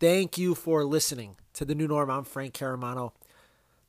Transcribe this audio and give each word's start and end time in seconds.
Thank 0.00 0.36
you 0.36 0.56
for 0.56 0.84
listening 0.84 1.36
to 1.52 1.64
the 1.64 1.76
new 1.76 1.86
norm. 1.86 2.10
I'm 2.10 2.24
Frank 2.24 2.54
Caramano. 2.54 3.12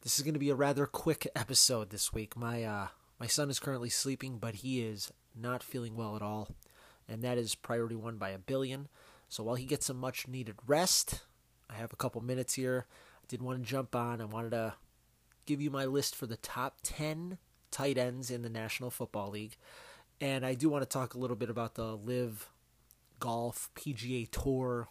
This 0.01 0.19
is 0.19 0.23
going 0.23 0.35
to 0.35 0.39
be 0.39 0.51
a 0.51 0.55
rather 0.55 0.85
quick 0.85 1.27
episode 1.35 1.89
this 1.89 2.13
week. 2.13 2.37
My 2.37 2.63
uh, 2.63 2.87
my 3.19 3.25
son 3.25 3.49
is 3.49 3.59
currently 3.59 3.89
sleeping, 3.89 4.37
but 4.37 4.55
he 4.55 4.81
is 4.81 5.11
not 5.35 5.63
feeling 5.63 5.95
well 5.95 6.15
at 6.15 6.21
all, 6.21 6.49
and 7.09 7.23
that 7.23 7.39
is 7.39 7.55
priority 7.55 7.95
one 7.95 8.17
by 8.17 8.29
a 8.29 8.37
billion. 8.37 8.89
So 9.27 9.43
while 9.43 9.55
he 9.55 9.65
gets 9.65 9.87
some 9.87 9.97
much 9.97 10.27
needed 10.27 10.57
rest, 10.67 11.23
I 11.67 11.73
have 11.73 11.91
a 11.91 11.97
couple 11.97 12.21
minutes 12.21 12.53
here. 12.53 12.85
I 13.23 13.25
did 13.27 13.41
want 13.41 13.57
to 13.63 13.67
jump 13.67 13.95
on. 13.95 14.21
I 14.21 14.25
wanted 14.25 14.51
to 14.51 14.75
give 15.47 15.61
you 15.61 15.71
my 15.71 15.85
list 15.85 16.15
for 16.15 16.27
the 16.27 16.37
top 16.37 16.77
ten 16.83 17.39
tight 17.75 17.97
ends 17.97 18.31
in 18.31 18.41
the 18.41 18.49
National 18.49 18.89
Football 18.89 19.31
League, 19.31 19.57
and 20.21 20.45
I 20.45 20.53
do 20.53 20.69
want 20.69 20.83
to 20.83 20.89
talk 20.89 21.13
a 21.13 21.17
little 21.17 21.35
bit 21.35 21.49
about 21.49 21.75
the 21.75 21.95
LIV 21.95 22.49
Golf 23.19 23.69
PGA 23.75 24.29
Tour 24.29 24.89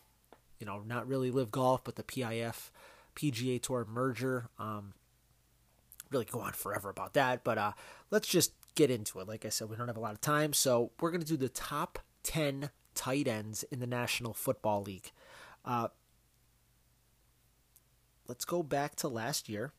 you 0.58 0.66
know, 0.66 0.82
not 0.86 1.06
really 1.06 1.30
LIV 1.30 1.50
Golf, 1.50 1.84
but 1.84 1.96
the 1.96 2.02
PIF 2.02 2.70
PGA 3.16 3.60
Tour 3.60 3.86
merger. 3.88 4.48
Um, 4.58 4.94
really 6.10 6.24
go 6.24 6.40
on 6.40 6.52
forever 6.52 6.90
about 6.90 7.14
that, 7.14 7.44
but 7.44 7.58
uh, 7.58 7.72
let's 8.10 8.28
just 8.28 8.52
get 8.74 8.90
into 8.90 9.20
it. 9.20 9.28
Like 9.28 9.44
I 9.44 9.48
said, 9.48 9.68
we 9.68 9.76
don't 9.76 9.88
have 9.88 9.96
a 9.96 10.00
lot 10.00 10.12
of 10.12 10.20
time, 10.20 10.52
so 10.52 10.92
we're 11.00 11.10
going 11.10 11.20
to 11.20 11.26
do 11.26 11.36
the 11.36 11.48
top 11.48 11.98
10 12.22 12.70
tight 12.94 13.28
ends 13.28 13.62
in 13.64 13.80
the 13.80 13.86
National 13.86 14.32
Football 14.32 14.82
League. 14.82 15.10
Uh, 15.64 15.88
let's 18.28 18.44
go 18.44 18.62
back 18.62 18.96
to 18.96 19.08
last 19.08 19.48
year. 19.48 19.72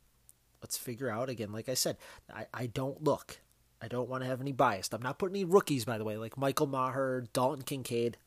Let's 0.66 0.78
figure 0.78 1.12
out, 1.12 1.30
again, 1.30 1.52
like 1.52 1.70
I 1.70 1.76
said, 1.76 1.98
I, 2.34 2.48
I 2.52 2.66
don't 2.66 3.04
look. 3.04 3.38
I 3.80 3.88
don't 3.88 4.10
want 4.10 4.23
to 4.23 4.28
have 4.28 4.42
any 4.42 4.52
bias. 4.52 4.90
I'm 4.92 5.02
not 5.04 5.20
putting 5.20 5.36
any 5.36 5.46
rookies, 5.46 5.86
by 5.86 6.00
the 6.00 6.04
way, 6.04 6.17
like 6.17 6.39
Michael 6.39 6.66
Mayer, 6.66 7.26
Dalton 7.34 7.62
Kincaid. 7.62 8.17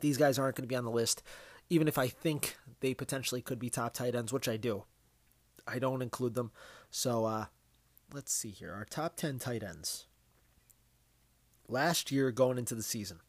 These 0.00 0.18
guys 0.18 0.38
aren't 0.38 0.56
going 0.56 0.64
to 0.64 0.68
be 0.68 0.76
on 0.76 0.84
the 0.84 0.90
list 0.90 1.22
even 1.70 1.88
if 1.88 1.98
I 1.98 2.08
think 2.08 2.56
they 2.80 2.94
potentially 2.94 3.42
could 3.42 3.58
be 3.58 3.70
top 3.70 3.94
tight 3.94 4.14
ends, 4.14 4.32
which 4.32 4.48
I 4.48 4.56
do. 4.56 4.84
I 5.66 5.78
don't 5.78 6.02
include 6.02 6.34
them. 6.34 6.50
So 6.90 7.24
uh, 7.24 7.46
let's 8.12 8.32
see 8.32 8.50
here. 8.50 8.72
Our 8.72 8.84
top 8.84 9.16
10 9.16 9.38
tight 9.38 9.62
ends. 9.62 10.06
Last 11.68 12.10
year, 12.10 12.30
going 12.30 12.56
into 12.56 12.74
the 12.74 12.82
season, 12.82 13.20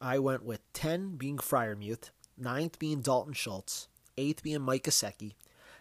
I 0.00 0.18
went 0.18 0.44
with 0.44 0.60
10 0.74 1.16
being 1.16 1.38
Freiermuth, 1.38 2.10
9th 2.40 2.78
being 2.78 3.00
Dalton 3.00 3.32
Schultz, 3.32 3.88
8th 4.18 4.42
being 4.42 4.60
Mike 4.60 4.84
Gesicki, 4.84 5.32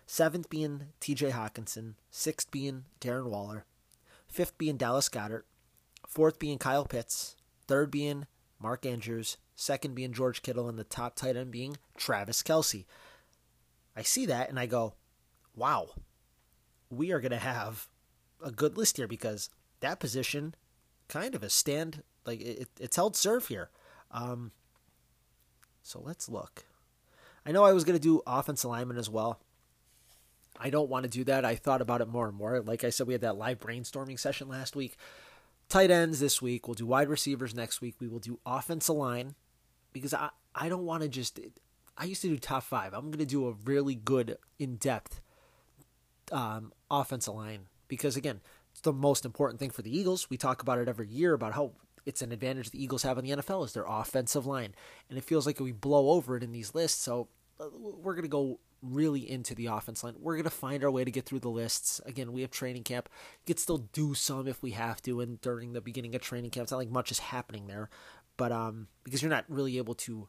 7th 0.10 0.50
being 0.50 0.88
TJ 1.00 1.34
Hockenson, 1.34 1.94
6th 2.12 2.50
being 2.50 2.86
Darren 3.00 3.30
Waller, 3.30 3.66
5th 4.34 4.54
being 4.58 4.76
Dallas 4.76 5.08
Goedert, 5.08 5.44
4th 6.12 6.40
being 6.40 6.58
Kyle 6.58 6.84
Pitts, 6.84 7.36
3rd 7.68 7.92
being 7.92 8.28
Mark 8.60 8.88
Andrews, 8.88 9.38
second 9.56 9.94
being 9.94 10.12
George 10.12 10.42
Kittle, 10.42 10.68
and 10.68 10.80
the 10.80 10.84
top 10.84 11.16
tight 11.16 11.38
end 11.38 11.52
being 11.52 11.78
Travis 11.96 12.42
Kelce. 12.42 12.86
I 13.96 14.02
see 14.02 14.26
that 14.26 14.50
and 14.50 14.60
I 14.60 14.66
go, 14.66 14.96
wow, 15.56 15.90
we 16.90 17.12
are 17.12 17.20
going 17.20 17.30
to 17.30 17.38
have 17.38 17.88
a 18.44 18.50
good 18.50 18.78
list 18.78 18.98
here 18.98 19.08
because 19.08 19.52
that 19.82 20.00
position 20.00 20.56
kind 21.08 21.36
of 21.36 21.44
a 21.44 21.52
stand, 21.52 22.02
like 22.26 22.42
it, 22.42 22.68
it's 22.80 22.96
held 22.96 23.16
serve 23.16 23.48
here. 23.48 23.70
Um, 24.10 24.54
so 25.84 26.02
let's 26.04 26.28
look. 26.28 26.66
I 27.46 27.52
know 27.52 27.64
I 27.64 27.74
was 27.74 27.84
going 27.84 27.98
to 27.98 28.02
do 28.02 28.24
offense 28.26 28.64
alignment 28.64 29.00
as 29.00 29.10
well. 29.10 29.40
I 30.60 30.70
don't 30.70 30.90
want 30.90 31.04
to 31.04 31.10
do 31.10 31.24
that. 31.26 31.46
I 31.46 31.56
thought 31.56 31.82
about 31.82 32.02
it 32.02 32.08
more 32.08 32.28
and 32.28 32.36
more. 32.36 32.62
Like 32.62 32.84
I 32.84 32.90
said, 32.90 33.08
we 33.08 33.14
had 33.14 33.22
that 33.22 33.38
live 33.38 33.60
brainstorming 33.60 34.20
session 34.20 34.50
last 34.50 34.76
week 34.76 34.98
tight 35.70 35.92
ends 35.92 36.20
this 36.20 36.42
week. 36.42 36.68
We'll 36.68 36.76
do 36.76 36.86
wide 36.86 37.08
receivers 37.08 37.56
next 37.56 37.80
week. 37.80 37.96
We 38.00 38.08
will 38.08 38.20
do 38.20 38.40
offensive 38.46 38.96
line 38.96 39.36
because 39.94 40.14
I, 40.14 40.30
I 40.54 40.68
don't 40.68 40.86
want 40.86 41.04
to 41.04 41.10
just. 41.10 41.40
I 41.98 42.06
used 42.06 42.22
to 42.24 42.28
do 42.28 42.38
top 42.38 42.64
five. 42.64 42.94
I'm 42.94 43.06
going 43.06 43.20
to 43.20 43.26
do 43.26 43.48
a 43.48 43.52
really 43.66 43.96
good, 43.96 44.38
in 44.58 44.76
depth 44.76 45.22
um, 46.32 46.74
offensive 46.90 47.36
line 47.36 47.68
because, 47.88 48.16
again, 48.16 48.40
it's 48.72 48.82
the 48.82 48.94
most 48.94 49.26
important 49.26 49.60
thing 49.60 49.70
for 49.70 49.82
the 49.82 49.96
Eagles. 49.96 50.30
We 50.30 50.38
talk 50.38 50.62
about 50.62 50.80
it 50.80 50.88
every 50.88 51.08
year 51.08 51.34
about 51.34 51.54
how 51.54 51.74
it's 52.06 52.22
an 52.22 52.32
advantage 52.32 52.70
the 52.70 52.82
Eagles 52.82 53.04
have 53.04 53.18
in 53.18 53.26
the 53.26 53.32
NFL 53.32 53.66
is 53.66 53.74
their 53.74 53.86
offensive 53.86 54.46
line. 54.46 54.74
And 55.10 55.18
it 55.18 55.26
feels 55.26 55.46
like 55.46 55.60
we 55.60 55.74
blow 55.74 56.12
over 56.12 56.38
it 56.38 56.44
in 56.44 56.54
these 56.54 56.74
lists. 56.74 57.02
So 57.02 57.28
uh, 57.60 57.66
we're 57.78 58.14
going 58.14 58.24
to 58.24 58.30
go 58.30 58.60
really 58.82 59.30
into 59.30 59.56
the 59.56 59.68
offense 59.68 60.04
line. 60.04 60.16
We're 60.20 60.36
going 60.36 60.44
to 60.44 60.50
find 60.50 60.84
our 60.84 60.92
way 60.92 61.04
to 61.04 61.12
get 61.12 61.26
through 61.26 61.40
the 61.40 61.50
lists. 61.50 62.00
Again, 62.06 62.32
we 62.32 62.42
have 62.42 62.52
training 62.52 62.84
camp. 62.84 63.10
You 63.46 63.54
could 63.54 63.60
still 63.60 63.90
do 63.94 64.14
some 64.14 64.48
if 64.48 64.62
we 64.62 64.72
have 64.72 65.02
to, 65.04 65.22
and 65.22 65.40
during 65.42 65.74
the 65.74 65.82
beginning 65.82 66.16
of 66.16 66.22
training 66.22 66.52
camp, 66.52 66.64
it's 66.64 66.72
not 66.72 66.78
like 66.78 66.90
much 66.90 67.12
is 67.12 67.20
happening 67.20 67.68
there. 67.68 67.90
But 68.38 68.52
um, 68.52 68.88
because 69.04 69.22
you're 69.22 69.30
not 69.32 69.46
really 69.50 69.78
able 69.78 69.96
to 69.96 70.28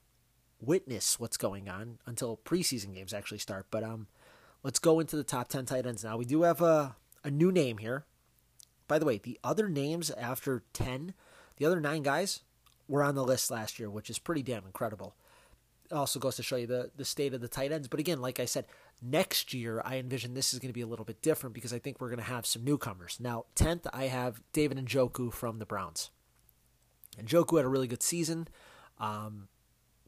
witness 0.61 1.19
what's 1.19 1.37
going 1.37 1.69
on 1.69 1.99
until 2.07 2.37
preseason 2.37 2.95
games 2.95 3.15
actually 3.15 3.39
start. 3.39 3.67
But 3.71 3.85
um, 3.85 4.09
let's 4.63 4.79
go 4.79 5.01
into 5.01 5.17
the 5.17 5.25
top 5.25 5.49
10 5.49 5.67
tight 5.67 5.87
ends 5.87 6.05
now. 6.05 6.17
We 6.17 6.25
do 6.25 6.43
have 6.43 6.61
a, 6.61 6.97
a 7.25 7.31
new 7.31 7.53
name 7.53 7.79
here. 7.79 8.05
By 8.89 8.99
the 8.99 9.07
way, 9.07 9.19
the 9.19 9.39
other 9.45 9.69
names 9.69 10.11
after 10.11 10.65
10, 10.73 11.15
the 11.57 11.67
other 11.67 11.81
nine 11.81 12.03
guys 12.03 12.41
were 12.89 13.05
on 13.05 13.15
the 13.15 13.25
list 13.25 13.51
last 13.51 13.79
year, 13.79 13.89
which 13.89 14.11
is 14.11 14.19
pretty 14.19 14.43
damn 14.43 14.67
incredible 14.67 15.15
also 15.93 16.19
goes 16.19 16.37
to 16.37 16.43
show 16.43 16.57
you 16.57 16.67
the, 16.67 16.91
the 16.97 17.05
state 17.05 17.35
of 17.35 17.41
the 17.41 17.49
tight 17.49 17.73
ends. 17.73 17.89
But 17.89 18.01
again, 18.01 18.21
like 18.21 18.41
I 18.41 18.45
said, 18.45 18.67
next 19.03 19.53
year 19.53 19.83
I 19.85 19.97
envision 19.97 20.35
this 20.35 20.53
is 20.53 20.61
going 20.61 20.69
to 20.71 20.75
be 20.75 20.83
a 20.83 20.87
little 20.87 21.05
bit 21.05 21.23
different 21.23 21.55
because 21.55 21.73
I 21.73 21.79
think 21.79 22.01
we're 22.01 22.09
going 22.09 22.19
to 22.19 22.25
have 22.25 22.47
some 22.47 22.65
newcomers. 22.65 23.19
Now, 23.21 23.47
10th, 23.57 23.87
I 23.93 24.05
have 24.05 24.43
David 24.53 24.79
Njoku 24.79 25.33
from 25.33 25.59
the 25.59 25.67
Browns. 25.67 26.11
Njoku 27.21 27.57
had 27.57 27.67
a 27.67 27.69
really 27.69 27.89
good 27.89 28.03
season. 28.03 28.49
Um, 28.99 29.49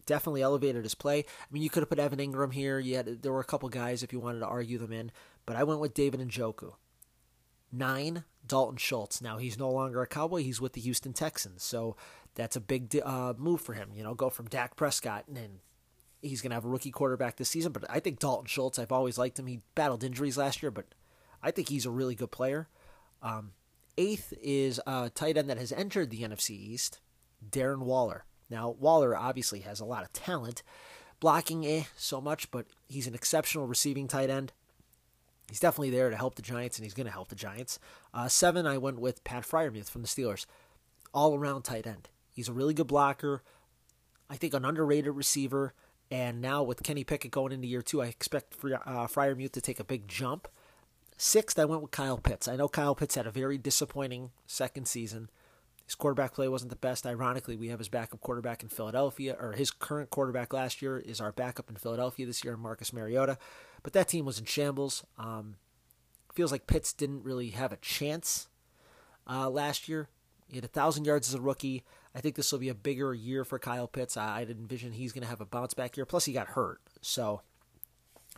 definitely 0.07 0.43
elevated 0.43 0.85
his 0.85 0.95
play. 0.95 1.21
I 1.21 1.47
mean, 1.51 1.63
you 1.63 1.71
could 1.71 1.83
have 1.83 1.89
put 1.89 1.99
Evan 1.99 2.19
Engram 2.19 2.53
here. 2.53 2.79
You 2.79 2.97
had, 2.97 3.23
there 3.23 3.33
were 3.33 3.41
a 3.41 3.45
couple 3.45 3.69
guys 3.69 4.03
if 4.03 4.13
you 4.13 4.21
wanted 4.21 4.41
to 4.41 4.47
argue 4.47 4.79
them 4.79 4.93
in, 4.93 5.11
but 5.47 5.57
I 5.57 5.65
went 5.65 5.81
with 5.81 5.95
David 5.95 6.21
Njoku. 6.21 6.75
Nine, 7.73 8.25
Dalton 8.47 8.77
Schultz. 8.77 9.23
Now, 9.23 9.39
he's 9.39 9.59
no 9.59 9.71
longer 9.71 10.03
a 10.03 10.07
Cowboy. 10.07 10.43
He's 10.43 10.61
with 10.61 10.75
the 10.75 10.81
Houston 10.83 11.15
Texans. 11.15 11.63
So 11.63 11.97
that's 12.35 12.57
a 12.57 12.61
big 12.61 12.95
uh, 13.03 13.35
move 13.39 13.61
for 13.61 13.73
him. 13.73 13.91
You 13.95 14.03
know, 14.03 14.15
go 14.15 14.31
from 14.31 14.47
Dak 14.47 14.77
Prescott 14.77 15.25
and 15.29 15.61
he's 16.23 16.41
going 16.41 16.51
to 16.51 16.55
have 16.55 16.65
a 16.65 16.69
rookie 16.69 16.91
quarterback 16.91 17.37
this 17.37 17.51
season. 17.51 17.73
But 17.73 17.85
I 17.91 18.01
think 18.01 18.19
Dalton 18.19 18.47
Schultz, 18.47 18.79
I've 18.79 18.93
always 18.93 19.19
liked 19.19 19.39
him. 19.39 19.47
He 19.47 19.61
battled 19.75 20.05
injuries 20.05 20.39
last 20.39 20.63
year, 20.63 20.71
but 20.71 20.87
I 21.43 21.51
think 21.51 21.69
he's 21.69 21.85
a 21.85 21.91
really 21.91 22.15
good 22.15 22.31
player. 22.31 22.69
Um, 23.23 23.53
eighth 23.99 24.33
is 24.41 24.81
a 24.87 25.11
tight 25.11 25.37
end 25.37 25.51
that 25.51 25.59
has 25.59 25.73
entered 25.73 26.11
the 26.11 26.23
NFC 26.23 26.51
East, 26.51 27.01
Darren 27.47 27.81
Waller. 27.81 28.25
Now, 28.49 28.71
Waller 28.71 29.17
obviously 29.17 29.61
has 29.61 29.81
a 29.81 29.85
lot 29.85 30.05
of 30.05 30.13
talent. 30.13 30.63
Blocking, 31.21 31.65
eh, 31.65 31.85
so 31.97 32.21
much, 32.21 32.51
but 32.51 32.67
he's 32.89 33.07
an 33.07 33.15
exceptional 33.15 33.67
receiving 33.67 34.09
tight 34.09 34.31
end. 34.31 34.53
He's 35.49 35.61
definitely 35.61 35.91
there 35.91 36.11
to 36.11 36.17
help 36.17 36.35
the 36.35 36.43
Giants, 36.43 36.79
and 36.79 36.85
he's 36.85 36.95
going 36.95 37.07
to 37.07 37.13
help 37.13 37.29
the 37.29 37.35
Giants. 37.35 37.79
Uh, 38.13 38.27
seven, 38.29 38.67
I 38.67 38.79
went 38.79 38.99
with 38.99 39.23
Pat 39.23 39.45
Freiermuth 39.45 39.91
from 39.91 40.03
the 40.03 40.09
Steelers. 40.09 40.47
All 41.15 41.37
around 41.37 41.63
tight 41.63 41.87
end. 41.87 42.09
He's 42.33 42.49
a 42.49 42.53
really 42.53 42.75
good 42.75 42.87
blocker. 42.87 43.43
I 44.31 44.37
think 44.37 44.55
an 44.55 44.65
underrated 44.65 45.15
receiver. 45.15 45.75
And 46.13 46.43
now 46.43 46.63
with 46.63 46.83
Kenny 46.83 47.05
Pickett 47.05 47.31
going 47.31 47.53
into 47.53 47.67
year 47.67 47.81
two, 47.81 48.03
I 48.03 48.07
expect 48.09 48.55
uh, 48.63 49.07
Freiermuth 49.07 49.53
to 49.53 49.63
take 49.63 49.81
a 49.81 49.85
big 49.85 50.09
jump. 50.09 50.47
Sixth, 51.17 51.59
I 51.59 51.65
went 51.65 51.81
with 51.81 51.91
Kyle 51.91 52.19
Pitts. 52.19 52.47
I 52.47 52.57
know 52.57 52.69
Kyle 52.69 52.95
Pitts 52.95 53.15
had 53.15 53.27
a 53.27 53.31
very 53.31 53.57
disappointing 53.57 54.31
second 54.47 54.87
season. 54.87 55.31
His 55.87 55.95
quarterback 55.95 56.35
play 56.35 56.49
wasn't 56.49 56.69
the 56.69 56.77
best. 56.77 57.07
Ironically, 57.07 57.57
we 57.57 57.69
have 57.69 57.79
his 57.79 57.89
backup 57.89 58.21
quarterback 58.21 58.63
in 58.63 58.69
Philadelphia, 58.69 59.35
or 59.41 59.53
his 59.53 59.71
current 59.71 60.11
quarterback 60.11 60.53
last 60.53 60.83
year 60.83 60.99
is 60.99 61.19
our 61.19 61.33
backup 61.33 61.71
in 61.71 61.77
Philadelphia 61.77 62.27
this 62.27 62.45
year, 62.45 62.59
Marcus 62.59 62.93
Mariota. 62.93 63.39
But 63.83 63.95
that 63.95 64.09
team 64.09 64.27
was 64.27 64.39
in 64.39 64.45
shambles. 64.45 65.07
Um, 65.19 65.57
feels 66.35 66.53
like 66.53 66.67
Pitts 66.67 66.93
didn't 66.93 67.25
really 67.25 67.51
have 67.51 67.73
a 67.73 67.77
chance 67.77 68.49
uh, 69.27 69.49
last 69.49 69.89
year. 69.89 70.09
He 70.47 70.57
had 70.57 70.65
a 70.65 70.69
thousand 70.69 71.07
yards 71.07 71.29
as 71.29 71.35
a 71.35 71.41
rookie. 71.41 71.85
I 72.15 72.21
think 72.21 72.35
this 72.37 72.53
will 72.53 72.59
be 72.59 72.69
a 72.69 72.75
bigger 72.75 73.15
year 73.15 73.45
for 73.45 73.59
Kyle 73.59 73.89
Pitts. 73.89 74.17
I, 74.17 74.41
I'd 74.41 74.51
envision 74.51 74.93
he's 74.93 75.13
going 75.13 75.23
to 75.23 75.29
have 75.29 75.41
a 75.41 75.47
bounce 75.47 75.75
back 75.75 75.97
year. 75.97 76.07
Plus, 76.07 76.27
he 76.27 76.33
got 76.33 76.49
hurt. 76.49 76.81
So, 77.01 77.43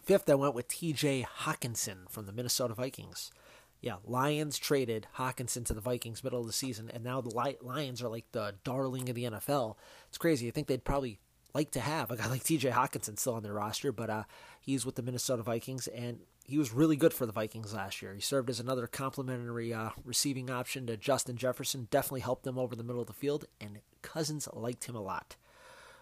fifth, 0.03 0.29
I 0.31 0.35
went 0.35 0.55
with 0.55 0.69
T.J. 0.69 1.27
Hockenson 1.41 2.09
from 2.09 2.27
the 2.27 2.33
Minnesota 2.33 2.75
Vikings. 2.75 3.33
Yeah, 3.81 3.97
Lions 4.05 4.57
traded 4.57 5.09
Hockenson 5.19 5.67
to 5.67 5.75
the 5.75 5.81
Vikings 5.81 6.25
middle 6.25 6.41
of 6.41 6.47
the 6.47 6.55
season, 6.55 6.91
and 6.93 7.05
now 7.05 7.21
the 7.21 7.55
Lions 7.61 8.03
are 8.03 8.09
like 8.09 8.25
the 8.33 8.55
darling 8.65 9.11
of 9.11 9.15
the 9.15 9.25
NFL. 9.25 9.77
It's 10.09 10.17
crazy. 10.17 10.49
I 10.49 10.53
think 10.53 10.69
they'd 10.69 10.85
probably 10.85 11.19
like 11.53 11.71
to 11.73 11.81
have 11.81 12.11
a 12.11 12.17
guy 12.17 12.27
like 12.29 12.45
T.J. 12.45 12.71
Hockenson 12.71 13.19
still 13.19 13.35
on 13.35 13.43
their 13.43 13.53
roster, 13.53 13.93
but 13.93 14.09
uh, 14.09 14.23
he's 14.61 14.87
with 14.87 14.95
the 14.95 15.03
Minnesota 15.03 15.43
Vikings, 15.43 15.87
and 15.89 16.21
he 16.45 16.59
was 16.59 16.73
really 16.73 16.97
good 16.97 17.15
for 17.15 17.25
the 17.25 17.33
Vikings 17.33 17.73
last 17.73 18.03
year. 18.03 18.15
He 18.15 18.21
served 18.21 18.51
as 18.51 18.61
another 18.61 18.87
complementary 18.87 19.73
uh, 19.73 19.91
receiving 20.05 20.51
option 20.51 20.87
to 20.87 20.97
Justin 20.97 21.37
Jefferson. 21.37 21.89
Definitely 21.91 22.21
helped 22.21 22.45
them 22.45 22.59
over 22.59 22.77
the 22.77 22.85
middle 22.85 23.01
of 23.01 23.07
the 23.07 23.15
field, 23.15 23.47
and 23.61 23.79
Cousins 24.03 24.47
liked 24.53 24.85
him 24.85 24.95
a 24.95 25.03
lot. 25.03 25.37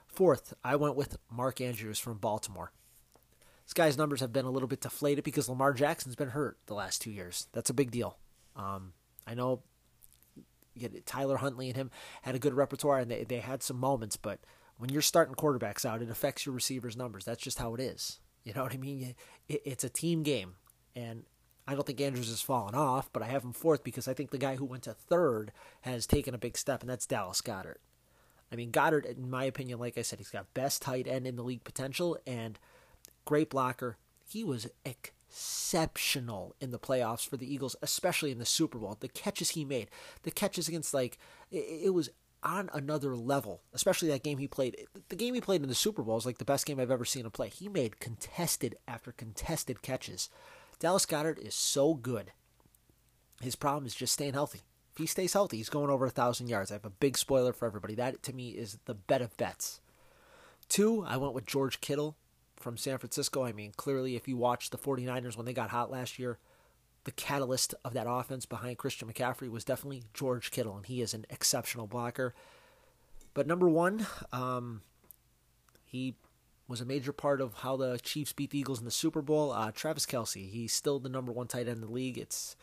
Fourth, 0.07 0.53
I 0.65 0.77
went 0.77 0.97
with 0.97 1.17
Mark 1.31 1.61
Andrews 1.61 1.99
from 1.99 2.19
Baltimore. 2.19 2.73
This 3.65 3.73
guy's 3.73 3.97
numbers 3.97 4.21
have 4.21 4.33
been 4.33 4.45
a 4.45 4.51
little 4.51 4.69
bit 4.69 4.81
deflated 4.81 5.25
because 5.25 5.49
Lamar 5.49 5.73
Jackson's 5.73 6.17
been 6.17 6.31
hurt 6.31 6.59
the 6.67 6.75
last 6.75 7.01
two 7.01 7.11
years. 7.11 7.47
That's 7.53 7.71
a 7.71 7.75
big 7.75 7.93
deal. 7.93 8.19
Um, 8.57 8.93
I 9.27 9.35
know 9.35 9.63
Tyler 11.07 11.37
Huntley 11.37 11.69
and 11.69 11.77
him 11.77 11.91
had 12.23 12.35
a 12.35 12.41
good 12.41 12.55
repertoire 12.55 12.99
and 12.99 13.11
they, 13.11 13.25
they 13.25 13.39
had 13.39 13.63
some 13.63 13.79
moments, 13.79 14.17
but 14.17 14.41
when 14.77 14.91
you're 14.91 15.01
starting 15.01 15.35
quarterbacks 15.35 15.85
out, 15.85 16.03
it 16.03 16.11
affects 16.11 16.45
your 16.45 16.55
receivers' 16.55 16.97
numbers. 16.97 17.25
That's 17.25 17.43
just 17.43 17.59
how 17.59 17.75
it 17.75 17.81
is. 17.81 18.19
You 18.45 18.53
know 18.55 18.65
what 18.65 18.73
I 18.73 18.77
mean? 18.77 19.15
It, 19.49 19.63
it's 19.65 19.85
a 19.85 19.89
team 19.89 20.25
game. 20.25 20.55
And 20.97 21.23
I 21.67 21.75
don't 21.75 21.87
think 21.87 22.01
Andrews 22.01 22.29
has 22.29 22.43
fallen 22.43 22.75
off, 22.75 23.09
but 23.13 23.23
I 23.23 23.27
have 23.27 23.45
him 23.45 23.53
fourth 23.53 23.85
because 23.85 24.09
I 24.09 24.15
think 24.15 24.31
the 24.31 24.39
guy 24.39 24.57
who 24.57 24.65
went 24.65 24.83
to 24.85 24.95
third 24.95 25.53
has 25.83 26.07
taken 26.07 26.35
a 26.35 26.39
big 26.39 26.59
step, 26.59 26.81
and 26.81 26.91
that's 26.91 27.07
Dallas 27.07 27.41
Goedert. 27.41 27.77
I 28.51 28.57
mean, 28.57 28.73
Goedert, 28.73 29.07
in 29.07 29.31
my 29.31 29.45
opinion, 29.45 29.79
like 29.79 29.97
I 29.97 30.03
said, 30.03 30.19
he's 30.19 30.29
got 30.29 30.53
best 30.55 30.83
tight 30.83 31.07
end 31.07 31.27
in 31.27 31.37
the 31.37 31.45
league 31.45 31.65
potential 31.65 32.19
and 32.27 32.59
great 33.25 33.49
blocker. 33.49 33.97
He 34.29 34.45
was 34.45 34.69
exceptional 34.85 36.55
in 36.61 36.71
the 36.71 36.79
playoffs 36.79 37.27
for 37.27 37.37
the 37.37 37.53
Eagles, 37.53 37.77
especially 37.81 38.31
in 38.31 38.39
the 38.39 38.45
Super 38.45 38.79
Bowl. 38.79 38.97
The 38.99 39.09
catches 39.09 39.51
he 39.51 39.65
made, 39.65 39.89
the 40.25 40.31
catches 40.31 40.69
against 40.69 40.93
like 40.93 41.17
it 41.51 41.95
was 41.95 42.11
on 42.43 42.71
another 42.73 43.17
level. 43.17 43.63
Especially 43.73 44.09
that 44.09 44.23
game 44.23 44.39
he 44.39 44.49
played. 44.49 44.77
The 45.09 45.17
game 45.17 45.35
he 45.35 45.41
played 45.41 45.63
in 45.63 45.69
the 45.69 45.75
Super 45.75 46.03
Bowl 46.03 46.17
is 46.17 46.27
like 46.27 46.39
the 46.39 46.45
best 46.45 46.67
game 46.67 46.81
I've 46.81 46.91
ever 46.91 47.05
seen 47.05 47.25
him 47.25 47.31
play. 47.31 47.49
He 47.49 47.69
made 47.69 48.01
contested 48.01 48.77
after 48.87 49.13
contested 49.13 49.83
catches. 49.83 50.29
Dallas 50.79 51.07
Goedert 51.07 51.39
is 51.39 51.55
so 51.55 51.95
good. 51.95 52.33
His 53.41 53.57
problem 53.57 53.87
is 53.87 53.95
just 53.95 54.13
staying 54.13 54.35
healthy. 54.35 54.61
If 54.93 54.99
he 54.99 55.07
stays 55.07 55.33
healthy, 55.33 55.57
he's 55.57 55.71
going 55.71 55.91
over 55.91 56.07
a 56.07 56.11
thousand 56.11 56.49
yards. 56.49 56.71
I 56.71 56.75
have 56.75 56.85
a 56.85 56.91
big 56.91 57.17
spoiler 57.17 57.53
for 57.53 57.67
everybody. 57.67 57.95
That 57.95 58.23
to 58.25 58.33
me 58.33 58.51
is 58.51 58.79
the 58.85 58.95
bet 58.95 59.23
of 59.23 59.37
bets. 59.37 59.81
Two, 60.69 61.05
I 61.07 61.17
went 61.17 61.35
with 61.35 61.47
George 61.47 61.81
Kittle 61.81 62.17
from 62.57 62.77
San 62.77 62.99
Francisco. 62.99 63.45
I 63.45 63.53
mean, 63.53 63.73
clearly, 63.77 64.17
if 64.17 64.29
you 64.29 64.37
watch 64.37 64.71
the 64.71 64.79
49ers 64.79 65.37
when 65.37 65.47
they 65.47 65.53
got 65.53 65.71
hot 65.71 65.91
last 65.91 66.19
year, 66.19 66.39
the 67.05 67.13
catalyst 67.13 67.75
of 67.85 67.95
that 67.95 68.07
offense 68.09 68.47
behind 68.47 68.79
Christian 68.79 69.13
McCaffrey 69.13 69.51
was 69.51 69.65
definitely 69.65 70.05
George 70.15 70.51
Kittle, 70.51 70.77
and 70.77 70.87
he 70.87 71.01
is 71.01 71.15
an 71.15 71.27
exceptional 71.31 71.87
blocker. 71.87 72.35
But 73.35 73.47
number 73.47 73.69
one, 73.69 74.07
um, 74.33 74.83
he 75.85 76.15
was 76.69 76.81
a 76.81 76.87
major 76.87 77.13
part 77.13 77.41
of 77.41 77.55
how 77.55 77.77
the 77.77 77.99
Chiefs 77.99 78.33
beat 78.33 78.51
the 78.51 78.59
Eagles 78.59 78.79
in 78.79 78.85
the 78.85 78.91
Super 78.91 79.23
Bowl. 79.23 79.53
Uh, 79.53 79.73
Travis 79.73 80.07
Kelce, 80.07 80.49
he's 80.49 80.73
still 80.73 80.99
the 80.99 81.09
number 81.09 81.33
one 81.33 81.47
tight 81.47 81.69
end 81.69 81.77
in 81.77 81.81
the 81.81 81.93
league. 81.93 82.19
It's 82.19 82.57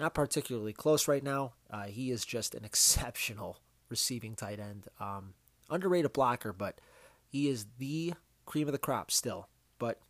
not 0.00 0.14
particularly 0.14 0.72
close 0.72 1.06
right 1.06 1.22
now. 1.22 1.52
Uh, 1.70 1.84
he 1.84 2.10
is 2.10 2.24
just 2.24 2.54
an 2.54 2.64
exceptional 2.66 3.58
receiving 3.88 4.34
tight 4.34 4.58
end. 4.58 4.86
Um, 5.00 5.34
underrated 5.70 6.12
blocker, 6.12 6.52
but 6.52 6.80
he 7.28 7.48
is 7.48 7.66
the 7.78 8.14
cream 8.44 8.68
of 8.68 8.72
the 8.72 8.78
crop 8.78 9.10
still. 9.10 9.48
But 9.78 10.00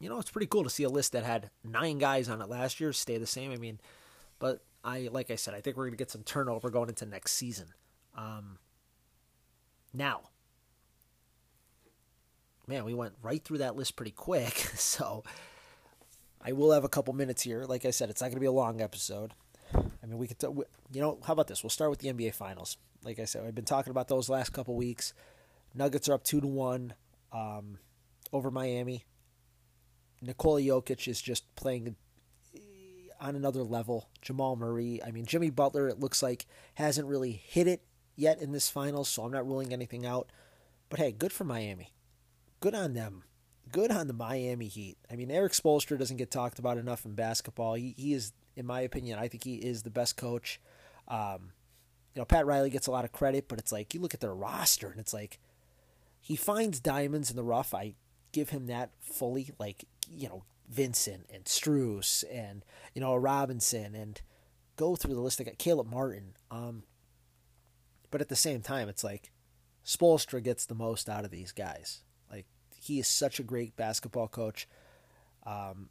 you 0.00 0.08
know, 0.08 0.18
it's 0.18 0.30
pretty 0.30 0.46
cool 0.46 0.64
to 0.64 0.70
see 0.70 0.84
a 0.84 0.88
list 0.88 1.12
that 1.12 1.24
had 1.24 1.50
nine 1.64 1.98
guys 1.98 2.28
on 2.28 2.40
it 2.40 2.48
last 2.48 2.80
year 2.80 2.92
stay 2.92 3.18
the 3.18 3.26
same. 3.26 3.52
I 3.52 3.56
mean, 3.56 3.80
but 4.38 4.62
I 4.84 5.08
like 5.10 5.30
I 5.30 5.36
said, 5.36 5.54
I 5.54 5.60
think 5.60 5.76
we're 5.76 5.86
gonna 5.86 5.96
get 5.96 6.10
some 6.10 6.22
turnover 6.22 6.70
going 6.70 6.88
into 6.88 7.06
next 7.06 7.32
season. 7.32 7.68
Um, 8.16 8.58
now, 9.92 10.30
man, 12.66 12.84
we 12.84 12.94
went 12.94 13.14
right 13.22 13.42
through 13.42 13.58
that 13.58 13.76
list 13.76 13.96
pretty 13.96 14.12
quick, 14.12 14.54
so 14.74 15.24
I 16.40 16.52
will 16.52 16.72
have 16.72 16.84
a 16.84 16.88
couple 16.88 17.14
minutes 17.14 17.42
here. 17.42 17.64
Like 17.64 17.84
I 17.84 17.90
said, 17.90 18.10
it's 18.10 18.20
not 18.20 18.28
going 18.28 18.36
to 18.36 18.40
be 18.40 18.46
a 18.46 18.52
long 18.52 18.80
episode. 18.80 19.32
I 19.74 20.06
mean, 20.06 20.18
we 20.18 20.26
could, 20.26 20.38
t- 20.38 20.46
you 20.92 21.00
know, 21.00 21.18
how 21.26 21.32
about 21.32 21.46
this? 21.46 21.62
We'll 21.62 21.70
start 21.70 21.90
with 21.90 21.98
the 21.98 22.12
NBA 22.12 22.34
Finals. 22.34 22.76
Like 23.04 23.18
I 23.18 23.24
said, 23.24 23.44
I've 23.44 23.54
been 23.54 23.64
talking 23.64 23.90
about 23.90 24.08
those 24.08 24.28
last 24.28 24.52
couple 24.52 24.74
weeks. 24.74 25.12
Nuggets 25.74 26.08
are 26.08 26.14
up 26.14 26.24
two 26.24 26.40
to 26.40 26.46
one 26.46 26.94
um, 27.32 27.78
over 28.32 28.50
Miami. 28.50 29.04
Nikola 30.20 30.60
Jokic 30.60 31.06
is 31.08 31.20
just 31.20 31.54
playing 31.54 31.96
on 33.20 33.36
another 33.36 33.62
level. 33.62 34.08
Jamal 34.22 34.56
Murray, 34.56 35.00
I 35.04 35.10
mean, 35.10 35.26
Jimmy 35.26 35.50
Butler, 35.50 35.88
it 35.88 36.00
looks 36.00 36.22
like 36.22 36.46
hasn't 36.74 37.08
really 37.08 37.32
hit 37.32 37.66
it 37.66 37.82
yet 38.16 38.40
in 38.40 38.52
this 38.52 38.70
finals, 38.70 39.08
so 39.08 39.24
I'm 39.24 39.32
not 39.32 39.46
ruling 39.46 39.72
anything 39.72 40.06
out. 40.06 40.30
But 40.88 41.00
hey, 41.00 41.12
good 41.12 41.32
for 41.32 41.44
Miami. 41.44 41.92
Good 42.60 42.74
on 42.74 42.94
them 42.94 43.24
good 43.72 43.90
on 43.90 44.06
the 44.06 44.12
Miami 44.12 44.66
Heat. 44.66 44.98
I 45.10 45.16
mean, 45.16 45.30
Erik 45.30 45.52
Spoelstra 45.52 45.98
doesn't 45.98 46.16
get 46.16 46.30
talked 46.30 46.58
about 46.58 46.78
enough 46.78 47.04
in 47.04 47.14
basketball. 47.14 47.74
He, 47.74 47.94
he 47.96 48.12
is, 48.12 48.32
in 48.56 48.66
my 48.66 48.80
opinion, 48.80 49.18
I 49.18 49.28
think 49.28 49.44
he 49.44 49.56
is 49.56 49.82
the 49.82 49.90
best 49.90 50.16
coach. 50.16 50.60
Um, 51.06 51.52
you 52.14 52.20
know, 52.20 52.24
Pat 52.24 52.46
Riley 52.46 52.70
gets 52.70 52.86
a 52.86 52.90
lot 52.90 53.04
of 53.04 53.12
credit, 53.12 53.48
but 53.48 53.58
it's 53.58 53.72
like 53.72 53.94
you 53.94 54.00
look 54.00 54.14
at 54.14 54.20
their 54.20 54.34
roster 54.34 54.88
and 54.88 55.00
it's 55.00 55.14
like 55.14 55.38
he 56.20 56.36
finds 56.36 56.80
diamonds 56.80 57.30
in 57.30 57.36
the 57.36 57.44
rough. 57.44 57.74
I 57.74 57.94
give 58.32 58.50
him 58.50 58.66
that 58.66 58.90
fully. 59.00 59.50
Like 59.58 59.84
you 60.10 60.28
know, 60.28 60.44
Vincent 60.68 61.26
and 61.32 61.44
Strus 61.44 62.24
and 62.30 62.64
you 62.94 63.00
know 63.00 63.16
Robinson 63.16 63.94
and 63.94 64.20
go 64.78 64.96
through 64.96 65.14
the 65.14 65.20
list. 65.20 65.40
I 65.40 65.44
got 65.44 65.58
Caleb 65.58 65.90
Martin. 65.90 66.34
Um, 66.50 66.84
but 68.10 68.22
at 68.22 68.28
the 68.28 68.36
same 68.36 68.62
time, 68.62 68.88
it's 68.88 69.04
like 69.04 69.30
Spoelstra 69.84 70.42
gets 70.42 70.64
the 70.64 70.74
most 70.74 71.10
out 71.10 71.26
of 71.26 71.30
these 71.30 71.52
guys. 71.52 72.00
Like, 72.30 72.46
he 72.80 72.98
is 72.98 73.08
such 73.08 73.38
a 73.38 73.42
great 73.42 73.76
basketball 73.76 74.28
coach. 74.28 74.66
Um, 75.44 75.90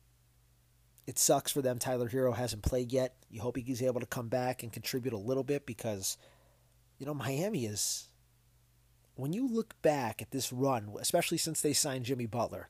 it 1.05 1.19
sucks 1.19 1.51
for 1.51 1.61
them. 1.61 1.77
Tyler 1.77 2.09
Herro 2.09 2.35
hasn't 2.35 2.63
played 2.63 2.91
yet. 2.91 3.15
You 3.29 3.41
hope 3.41 3.57
he's 3.57 3.83
able 3.83 3.99
to 3.99 4.05
come 4.07 4.29
back 4.29 4.63
and 4.63 4.73
contribute 4.73 5.13
a 5.13 5.17
little 5.17 5.43
bit 5.43 5.65
because, 5.65 6.17
you 6.97 7.05
know, 7.05 7.13
Miami 7.13 7.65
is. 7.65 8.07
When 9.15 9.33
you 9.33 9.47
look 9.47 9.81
back 9.81 10.21
at 10.21 10.29
this 10.29 10.53
run, 10.53 10.93
especially 10.99 11.39
since 11.39 11.59
they 11.59 11.73
signed 11.73 12.05
Jimmy 12.05 12.27
Butler, 12.27 12.69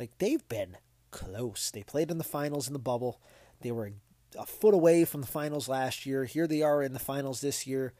like 0.00 0.16
they've 0.18 0.48
been 0.48 0.78
close. 1.10 1.70
They 1.70 1.82
played 1.82 2.10
in 2.10 2.16
the 2.16 2.24
finals 2.24 2.66
in 2.66 2.72
the 2.72 2.78
bubble. 2.78 3.20
They 3.60 3.70
were 3.70 3.92
a 4.38 4.46
foot 4.46 4.72
away 4.72 5.04
from 5.04 5.20
the 5.20 5.26
finals 5.26 5.68
last 5.68 6.06
year. 6.06 6.24
Here 6.24 6.46
they 6.46 6.62
are 6.62 6.82
in 6.82 6.94
the 6.94 6.98
finals 6.98 7.42
this 7.42 7.66
year. 7.66 7.92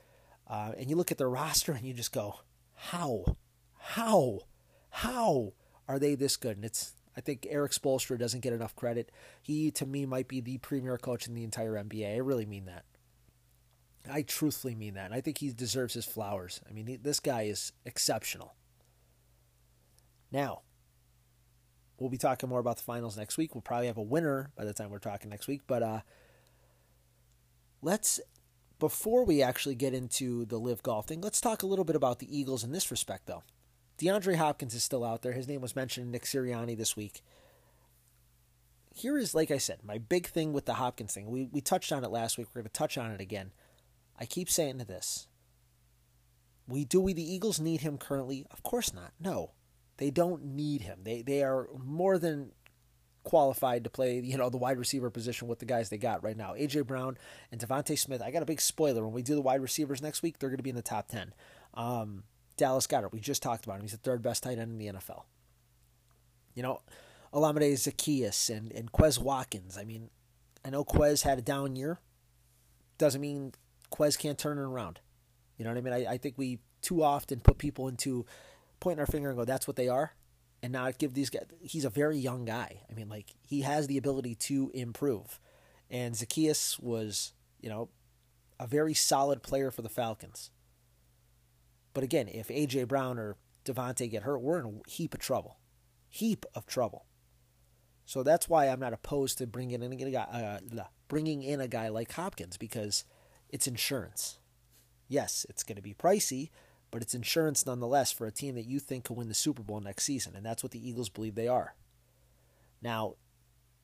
Uh, 0.48 0.72
and 0.78 0.88
you 0.88 0.96
look 0.96 1.12
at 1.12 1.18
their 1.18 1.28
roster 1.28 1.72
and 1.72 1.86
you 1.86 1.92
just 1.92 2.12
go, 2.12 2.40
how? 2.74 3.36
How? 3.78 4.40
How 4.88 5.52
are 5.86 5.98
they 5.98 6.14
this 6.14 6.38
good? 6.38 6.56
And 6.56 6.64
it's 6.64 6.94
I 7.16 7.20
think 7.20 7.46
Erik 7.50 7.72
Spoelstra 7.72 8.18
doesn't 8.18 8.40
get 8.40 8.54
enough 8.54 8.74
credit. 8.74 9.12
He 9.42 9.70
to 9.72 9.84
me 9.84 10.06
might 10.06 10.26
be 10.26 10.40
the 10.40 10.56
premier 10.58 10.96
coach 10.96 11.28
in 11.28 11.34
the 11.34 11.44
entire 11.44 11.74
NBA. 11.74 12.14
I 12.14 12.18
really 12.18 12.46
mean 12.46 12.64
that. 12.64 12.84
I 14.10 14.22
truthfully 14.22 14.74
mean 14.74 14.94
that. 14.94 15.06
And 15.06 15.14
I 15.14 15.20
think 15.20 15.38
he 15.38 15.52
deserves 15.52 15.92
his 15.92 16.06
flowers. 16.06 16.62
I 16.66 16.72
mean, 16.72 16.86
he, 16.86 16.96
this 16.96 17.20
guy 17.20 17.42
is 17.42 17.72
exceptional. 17.84 18.54
Now, 20.32 20.62
we'll 22.00 22.10
be 22.10 22.18
talking 22.18 22.48
more 22.48 22.58
about 22.58 22.78
the 22.78 22.82
finals 22.82 23.16
next 23.16 23.36
week. 23.36 23.54
We'll 23.54 23.62
probably 23.62 23.86
have 23.86 23.98
a 23.98 24.02
winner 24.02 24.50
by 24.56 24.64
the 24.64 24.72
time 24.72 24.90
we're 24.90 24.98
talking 24.98 25.30
next 25.30 25.46
week. 25.46 25.60
But 25.66 25.82
uh, 25.82 26.00
let's, 27.82 28.18
before 28.80 29.24
we 29.24 29.42
actually 29.42 29.74
get 29.76 29.94
into 29.94 30.46
the 30.46 30.58
LIV 30.58 30.82
Golf 30.82 31.06
thing, 31.06 31.20
let's 31.20 31.40
talk 31.40 31.62
a 31.62 31.66
little 31.66 31.84
bit 31.84 31.96
about 31.96 32.18
the 32.18 32.36
Eagles 32.36 32.64
in 32.64 32.72
this 32.72 32.90
respect, 32.90 33.26
though. 33.26 33.44
DeAndre 33.98 34.36
Hopkins 34.36 34.74
is 34.74 34.82
still 34.82 35.04
out 35.04 35.20
there. 35.20 35.32
His 35.32 35.46
name 35.46 35.60
was 35.60 35.76
mentioned 35.76 36.06
in 36.06 36.10
Nick 36.10 36.24
Sirianni 36.24 36.76
this 36.76 36.96
week. 36.96 37.20
Here 38.92 39.18
is, 39.18 39.34
like 39.34 39.50
I 39.50 39.58
said, 39.58 39.80
my 39.84 39.98
big 39.98 40.26
thing 40.26 40.54
with 40.54 40.64
the 40.64 40.74
Hopkins 40.74 41.12
thing. 41.12 41.30
We, 41.30 41.48
we 41.52 41.60
touched 41.60 41.92
on 41.92 42.02
it 42.02 42.10
last 42.10 42.38
week. 42.38 42.48
We're 42.48 42.62
going 42.62 42.70
to 42.70 42.72
touch 42.72 42.96
on 42.96 43.10
it 43.12 43.20
again. 43.20 43.52
I 44.18 44.24
keep 44.24 44.50
saying 44.50 44.78
to 44.78 44.84
this. 44.86 45.28
We 46.66 46.84
do 46.84 47.00
we 47.00 47.12
the 47.12 47.22
Eagles 47.22 47.60
need 47.60 47.82
him 47.82 47.98
currently? 47.98 48.46
Of 48.50 48.62
course 48.62 48.94
not. 48.94 49.12
No. 49.20 49.50
They 50.00 50.10
don't 50.10 50.42
need 50.42 50.80
him. 50.80 51.00
They 51.04 51.20
they 51.20 51.42
are 51.42 51.68
more 51.84 52.18
than 52.18 52.52
qualified 53.22 53.84
to 53.84 53.90
play, 53.90 54.18
you 54.18 54.38
know, 54.38 54.48
the 54.48 54.56
wide 54.56 54.78
receiver 54.78 55.10
position 55.10 55.46
with 55.46 55.58
the 55.58 55.66
guys 55.66 55.90
they 55.90 55.98
got 55.98 56.24
right 56.24 56.38
now. 56.38 56.54
AJ 56.54 56.86
Brown 56.86 57.18
and 57.52 57.60
DeVonta 57.60 57.98
Smith. 57.98 58.22
I 58.22 58.30
got 58.30 58.42
a 58.42 58.46
big 58.46 58.62
spoiler. 58.62 59.04
When 59.04 59.12
we 59.12 59.20
do 59.20 59.34
the 59.34 59.42
wide 59.42 59.60
receivers 59.60 60.00
next 60.00 60.22
week, 60.22 60.38
they're 60.38 60.48
going 60.48 60.56
to 60.56 60.62
be 60.62 60.70
in 60.70 60.76
the 60.76 60.80
top 60.80 61.08
10. 61.08 61.34
Um, 61.74 62.22
Dallas 62.56 62.86
Goedert. 62.86 63.12
We 63.12 63.20
just 63.20 63.42
talked 63.42 63.66
about 63.66 63.76
him. 63.76 63.82
He's 63.82 63.92
the 63.92 63.98
third 63.98 64.22
best 64.22 64.42
tight 64.42 64.58
end 64.58 64.72
in 64.72 64.78
the 64.78 64.86
NFL. 64.86 65.24
You 66.54 66.62
know, 66.62 66.80
Olamide 67.34 67.74
Zaccheaus 67.74 68.48
and, 68.48 68.72
and 68.72 68.90
Quez 68.90 69.18
Watkins. 69.18 69.76
I 69.76 69.84
mean, 69.84 70.08
I 70.64 70.70
know 70.70 70.82
Quez 70.82 71.24
had 71.24 71.38
a 71.38 71.42
down 71.42 71.76
year. 71.76 72.00
Doesn't 72.96 73.20
mean 73.20 73.52
Quez 73.92 74.18
can't 74.18 74.38
turn 74.38 74.56
it 74.56 74.62
around. 74.62 75.00
You 75.58 75.64
know 75.64 75.72
what 75.72 75.78
I 75.78 75.82
mean? 75.82 75.92
I, 75.92 76.12
I 76.12 76.16
think 76.16 76.38
we 76.38 76.58
too 76.80 77.02
often 77.02 77.40
put 77.40 77.58
people 77.58 77.86
into 77.86 78.24
pointing 78.80 79.00
our 79.00 79.06
finger 79.06 79.28
and 79.28 79.38
go, 79.38 79.44
that's 79.44 79.66
what 79.66 79.76
they 79.76 79.88
are. 79.88 80.14
And 80.62 80.72
not 80.72 80.98
give 80.98 81.14
these 81.14 81.30
guys, 81.30 81.46
he's 81.62 81.86
a 81.86 81.90
very 81.90 82.18
young 82.18 82.44
guy. 82.44 82.82
I 82.90 82.94
mean, 82.94 83.08
like, 83.08 83.34
he 83.40 83.62
has 83.62 83.86
the 83.86 83.96
ability 83.96 84.34
to 84.34 84.70
improve. 84.74 85.40
And 85.88 86.14
Zaccheaus 86.14 86.78
was, 86.82 87.32
you 87.60 87.70
know, 87.70 87.88
a 88.58 88.66
very 88.66 88.92
solid 88.92 89.42
player 89.42 89.70
for 89.70 89.80
the 89.80 89.88
Falcons. 89.88 90.50
But 91.94 92.04
again, 92.04 92.28
if 92.28 92.48
AJ 92.48 92.88
Brown 92.88 93.18
or 93.18 93.36
DeVonta 93.64 94.10
get 94.10 94.22
hurt, 94.22 94.42
we're 94.42 94.60
in 94.60 94.82
a 94.86 94.90
heap 94.90 95.14
of 95.14 95.20
trouble, 95.20 95.58
heap 96.08 96.44
of 96.54 96.66
trouble. 96.66 97.06
So 98.04 98.22
that's 98.22 98.48
why 98.48 98.66
I'm 98.66 98.80
not 98.80 98.92
opposed 98.92 99.38
to 99.38 99.46
bringing 99.46 99.82
in 99.82 99.92
a 99.92 100.10
guy, 100.10 100.20
uh, 100.20 100.84
bringing 101.08 101.42
in 101.42 101.60
a 101.60 101.68
guy 101.68 101.88
like 101.88 102.12
Hopkins 102.12 102.56
because 102.56 103.04
it's 103.48 103.66
insurance. 103.66 104.38
Yes, 105.08 105.46
it's 105.48 105.62
going 105.62 105.76
to 105.76 105.82
be 105.82 105.94
pricey, 105.94 106.50
but 106.90 107.02
it's 107.02 107.14
insurance 107.14 107.66
nonetheless 107.66 108.12
for 108.12 108.26
a 108.26 108.32
team 108.32 108.54
that 108.54 108.66
you 108.66 108.80
think 108.80 109.04
can 109.04 109.16
win 109.16 109.28
the 109.28 109.34
Super 109.34 109.62
Bowl 109.62 109.80
next 109.80 110.04
season, 110.04 110.34
and 110.34 110.44
that's 110.44 110.62
what 110.62 110.72
the 110.72 110.88
Eagles 110.88 111.08
believe 111.08 111.34
they 111.34 111.48
are. 111.48 111.74
Now, 112.82 113.14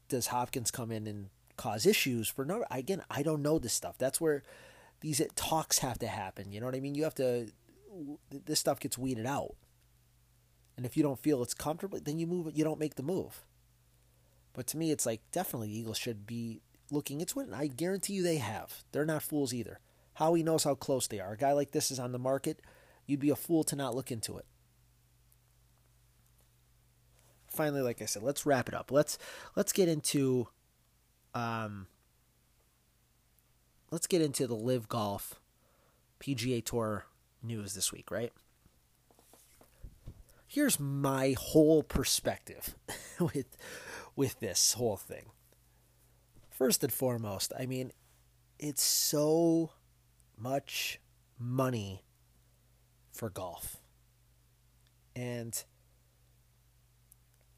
does 0.09 0.29
Hopkins 0.29 0.71
come 0.71 0.91
in 0.91 1.07
and 1.07 1.29
cause 1.57 1.87
issues 1.87 2.29
for 2.29 2.45
no 2.45 2.65
again 2.71 3.03
I 3.11 3.23
don't 3.23 3.43
know 3.43 3.59
this 3.59 3.73
stuff. 3.73 3.97
That's 3.99 4.21
where 4.21 4.43
these 5.01 5.23
talks 5.35 5.79
have 5.81 5.99
to 6.01 6.07
happen. 6.07 6.53
You 6.53 6.61
know 6.61 6.67
what 6.67 6.75
I 6.75 6.81
mean? 6.81 6.95
You 6.95 7.05
have 7.05 7.15
to 7.17 7.49
this 8.31 8.61
stuff 8.61 8.81
gets 8.81 8.99
weeded 8.99 9.27
out. 9.27 9.55
And 10.77 10.85
if 10.85 10.97
you 10.97 11.03
don't 11.03 11.19
feel 11.19 11.43
it's 11.43 11.55
comfortable, 11.55 11.99
then 12.03 12.19
you 12.19 12.27
move 12.27 12.57
you 12.57 12.65
don't 12.65 12.81
make 12.81 12.97
the 12.97 13.03
move. 13.03 13.45
But 14.53 14.67
to 14.69 14.77
me 14.77 14.91
it's 14.91 15.07
like 15.07 15.21
definitely 15.33 15.69
the 15.69 15.79
Eagles 15.79 15.99
should 15.99 16.27
be 16.27 16.61
looking 16.91 17.21
into 17.21 17.41
it 17.41 17.47
and 17.47 17.55
I 17.55 17.67
guarantee 17.67 18.15
you 18.15 18.23
they 18.23 18.37
have. 18.37 18.85
They're 18.93 19.05
not 19.05 19.23
fools 19.23 19.53
either. 19.53 19.81
Howie 20.15 20.43
knows 20.43 20.65
how 20.65 20.75
close 20.75 21.07
they 21.07 21.21
are. 21.21 21.33
A 21.33 21.37
guy 21.37 21.53
like 21.53 21.73
this 21.73 21.91
is 21.91 21.99
on 21.99 22.13
the 22.13 22.19
market, 22.19 22.61
you'd 23.07 23.21
be 23.21 23.31
a 23.31 23.37
fool 23.37 23.65
to 23.65 23.77
not 23.77 23.95
look 23.95 24.11
into 24.11 24.37
it 24.37 24.47
finally, 27.57 27.81
like 27.81 28.03
I 28.03 28.05
said, 28.05 28.23
let's 28.23 28.47
wrap 28.47 28.69
it 28.69 28.75
up. 28.75 28.93
Let's 28.93 29.19
let's 29.57 29.73
get 29.73 29.89
into 29.89 30.49
um 31.35 31.89
let's 33.91 34.07
get 34.07 34.23
into 34.23 34.47
the 34.47 34.55
LIV 34.55 34.89
Golf 34.89 35.41
PGA 36.21 36.65
Tour 36.65 37.07
news 37.43 37.75
this 37.75 37.93
week, 37.93 38.11
right? 38.11 38.33
Here's 40.47 40.79
my 40.79 41.35
whole 41.39 41.83
perspective 41.83 42.77
with 43.19 43.57
with 44.15 44.39
this 44.39 44.75
whole 44.75 44.97
thing. 44.97 45.31
First 46.51 46.85
and 46.85 46.93
foremost, 46.93 47.53
I 47.59 47.67
mean, 47.67 47.93
it's 48.59 48.83
so 48.83 49.73
much 50.39 51.01
money 51.39 52.03
for 53.17 53.31
golf. 53.31 53.77
And 55.15 55.65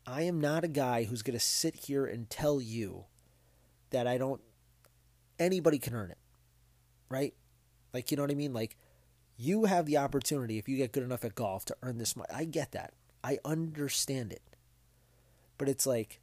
I 0.07 0.23
am 0.23 0.41
not 0.41 0.65
a 0.65 0.69
guy 0.69 1.05
who's 1.05 1.23
going 1.23 1.39
to 1.39 1.45
sit 1.45 1.75
here 1.87 2.07
and 2.07 2.31
tell 2.31 2.61
you 2.61 3.05
that 3.91 4.07
I 4.07 4.17
don't, 4.17 4.41
anybody 5.39 5.79
can 5.79 5.95
earn 5.95 6.11
it, 6.11 6.19
right? 7.09 7.35
Like, 7.93 8.11
you 8.11 8.17
know 8.17 8.23
what 8.23 8.31
I 8.31 8.35
mean? 8.35 8.53
Like, 8.53 8.77
you 9.37 9.65
have 9.65 9.87
the 9.87 9.99
opportunity, 9.99 10.59
if 10.59 10.69
you 10.69 10.77
get 10.77 10.93
good 10.93 11.03
enough 11.03 11.25
at 11.25 11.35
golf, 11.35 11.65
to 11.67 11.77
earn 11.83 11.99
this 11.99 12.17
money. 12.17 12.29
I 12.35 12.45
get 12.45 12.73
that. 12.73 12.95
I 13.23 13.39
understand 13.45 14.33
it. 14.33 14.43
But 15.59 15.69
it's 15.69 15.87
like, 15.87 16.21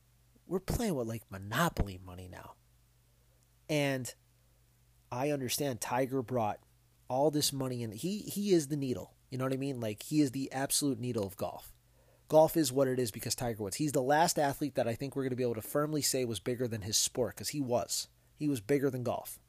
we're 0.48 0.60
playing 0.60 0.96
with 0.96 1.08
like 1.08 1.24
monopoly 1.30 2.00
money 2.06 2.30
now. 2.32 2.54
And 3.70 4.14
I 5.12 5.32
understand 5.32 5.82
Tiger 5.82 6.22
brought 6.22 6.60
all 7.08 7.32
this 7.32 7.52
money 7.54 7.84
in. 7.84 7.92
He 7.92 8.20
he 8.20 8.52
is 8.52 8.68
the 8.68 8.78
needle. 8.78 9.15
You 9.30 9.38
know 9.38 9.46
what 9.46 9.54
I 9.54 9.58
mean? 9.58 9.80
Like 9.80 10.04
he 10.04 10.22
is 10.22 10.32
the 10.32 10.52
absolute 10.52 11.00
needle 11.00 11.26
of 11.26 11.38
golf 11.38 11.76
golf 12.28 12.58
is 12.58 12.72
what 12.72 12.88
it 12.88 13.00
is 13.00 13.12
because 13.12 13.36
Tiger 13.36 13.64
Woods. 13.64 13.78
He's 13.78 13.92
the 13.92 14.02
last 14.02 14.40
athlete 14.40 14.76
that 14.76 14.88
I 14.88 14.96
think 14.96 15.16
we're 15.16 15.24
going 15.24 15.32
to 15.32 15.36
be 15.36 15.44
able 15.44 15.56
to 15.56 15.62
firmly 15.62 16.02
say 16.02 16.26
was 16.26 16.40
bigger 16.40 16.68
than 16.68 16.82
his 16.82 16.98
sport 16.98 17.36
because 17.36 17.50
he 17.50 17.62
was. 17.62 18.08
He 18.38 18.48
was 18.48 18.62
bigger 18.62 18.90
than 18.90 19.04
golf. 19.04 19.40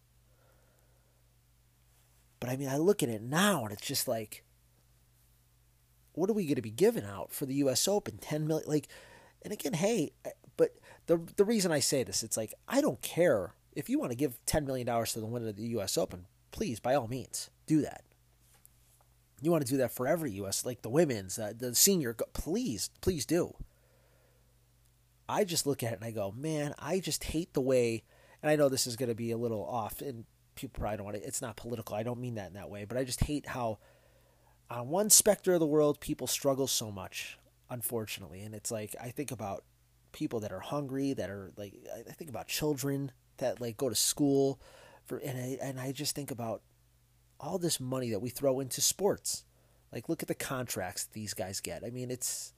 But 2.39 2.51
I 2.51 2.57
mean, 2.57 2.69
I 2.69 2.77
look 2.77 3.03
at 3.03 3.09
it 3.09 3.23
now 3.23 3.65
and 3.65 3.73
it's 3.73 3.87
just 3.87 4.07
like, 4.07 4.45
what 6.13 6.31
are 6.31 6.35
we 6.35 6.45
going 6.45 6.57
to 6.57 6.63
be 6.63 6.71
giving 6.71 7.05
out 7.05 7.33
for 7.33 7.47
the 7.47 7.55
U.S. 7.57 7.87
Open? 7.89 8.19
Ten 8.19 8.47
million, 8.47 8.69
like, 8.69 8.89
and 9.43 9.53
again, 9.53 9.75
hey, 9.75 10.13
but 10.57 10.71
the 11.07 11.21
the 11.37 11.45
reason 11.45 11.73
I 11.73 11.81
say 11.81 12.03
this, 12.03 12.23
it's 12.23 12.37
like 12.37 12.55
I 12.67 12.81
don't 12.81 13.03
care 13.03 13.55
if 13.73 13.91
you 13.91 13.99
want 13.99 14.13
to 14.13 14.17
give 14.17 14.39
ten 14.47 14.65
million 14.65 14.87
dollars 14.87 15.13
to 15.13 15.21
the 15.21 15.27
winner 15.27 15.49
of 15.49 15.57
the 15.57 15.69
U.S. 15.69 15.99
Open. 15.99 16.27
Please, 16.53 16.81
by 16.81 16.95
all 16.95 17.07
means, 17.07 17.51
do 17.67 17.83
that. 17.83 18.03
You 19.43 19.51
want 19.51 19.65
to 19.65 19.71
do 19.71 19.79
that 19.79 19.93
for 19.93 20.07
every 20.07 20.33
U.S. 20.33 20.65
like 20.65 20.83
the 20.83 20.89
women's, 20.89 21.39
uh, 21.39 21.53
the 21.57 21.75
senior. 21.75 22.15
Please, 22.33 22.91
please 23.01 23.27
do. 23.27 23.55
I 25.29 25.45
just 25.45 25.67
look 25.67 25.83
at 25.83 25.93
it 25.93 25.97
and 25.97 26.05
I 26.05 26.11
go, 26.11 26.33
man, 26.37 26.75
I 26.79 27.01
just 27.01 27.25
hate 27.25 27.53
the 27.53 27.61
way. 27.61 28.05
And 28.43 28.51
I 28.51 28.57
know 28.57 28.69
this 28.69 28.87
is 28.87 28.97
going 28.97 29.09
to 29.09 29.15
be 29.15 29.31
a 29.31 29.37
little 29.37 29.65
off, 29.65 30.01
and 30.01 30.25
people 30.55 30.81
probably 30.81 30.99
don't 30.99 31.07
want 31.07 31.17
to. 31.17 31.27
It's 31.27 31.43
not 31.43 31.57
political. 31.57 31.97
I 31.97 32.03
don't 32.03 32.21
mean 32.21 32.37
that 32.37 32.49
in 32.49 32.55
that 32.55 32.71
way, 32.71 32.85
but 32.85 32.97
I 32.97 33.05
just 33.05 33.25
hate 33.25 33.49
how, 33.49 33.79
on 34.71 34.89
one 34.89 35.11
specter 35.11 35.55
of 35.55 35.61
the 35.61 35.67
world, 35.67 36.01
people 36.01 36.27
struggle 36.27 36.67
so 36.67 36.91
much. 36.93 37.39
Unfortunately, 37.69 38.43
and 38.43 38.55
it's 38.55 38.71
like 38.71 38.95
I 39.01 39.09
think 39.09 39.33
about 39.33 39.65
people 40.13 40.39
that 40.41 40.53
are 40.53 40.61
hungry, 40.61 41.13
that 41.15 41.29
are 41.29 41.51
like 41.57 41.75
I 42.09 42.13
think 42.13 42.31
about 42.31 42.47
children 42.47 43.11
that 43.39 43.61
like 43.61 43.77
go 43.77 43.89
to 43.89 43.95
school, 43.97 44.61
for 45.05 45.19
and 45.19 45.37
I, 45.37 45.59
and 45.61 45.81
I 45.81 45.91
just 45.91 46.15
think 46.15 46.31
about 46.31 46.63
all 47.41 47.59
this 47.59 47.81
money 47.81 48.11
that 48.11 48.21
we 48.21 48.31
throw 48.31 48.61
into 48.61 48.81
sports. 48.81 49.45
Like 49.93 50.09
look 50.09 50.23
at 50.23 50.29
the 50.29 50.35
contracts 50.35 51.05
these 51.05 51.35
guys 51.35 51.61
get. 51.61 51.85
I 51.85 51.91
mean, 51.91 52.11
it's 52.11 52.53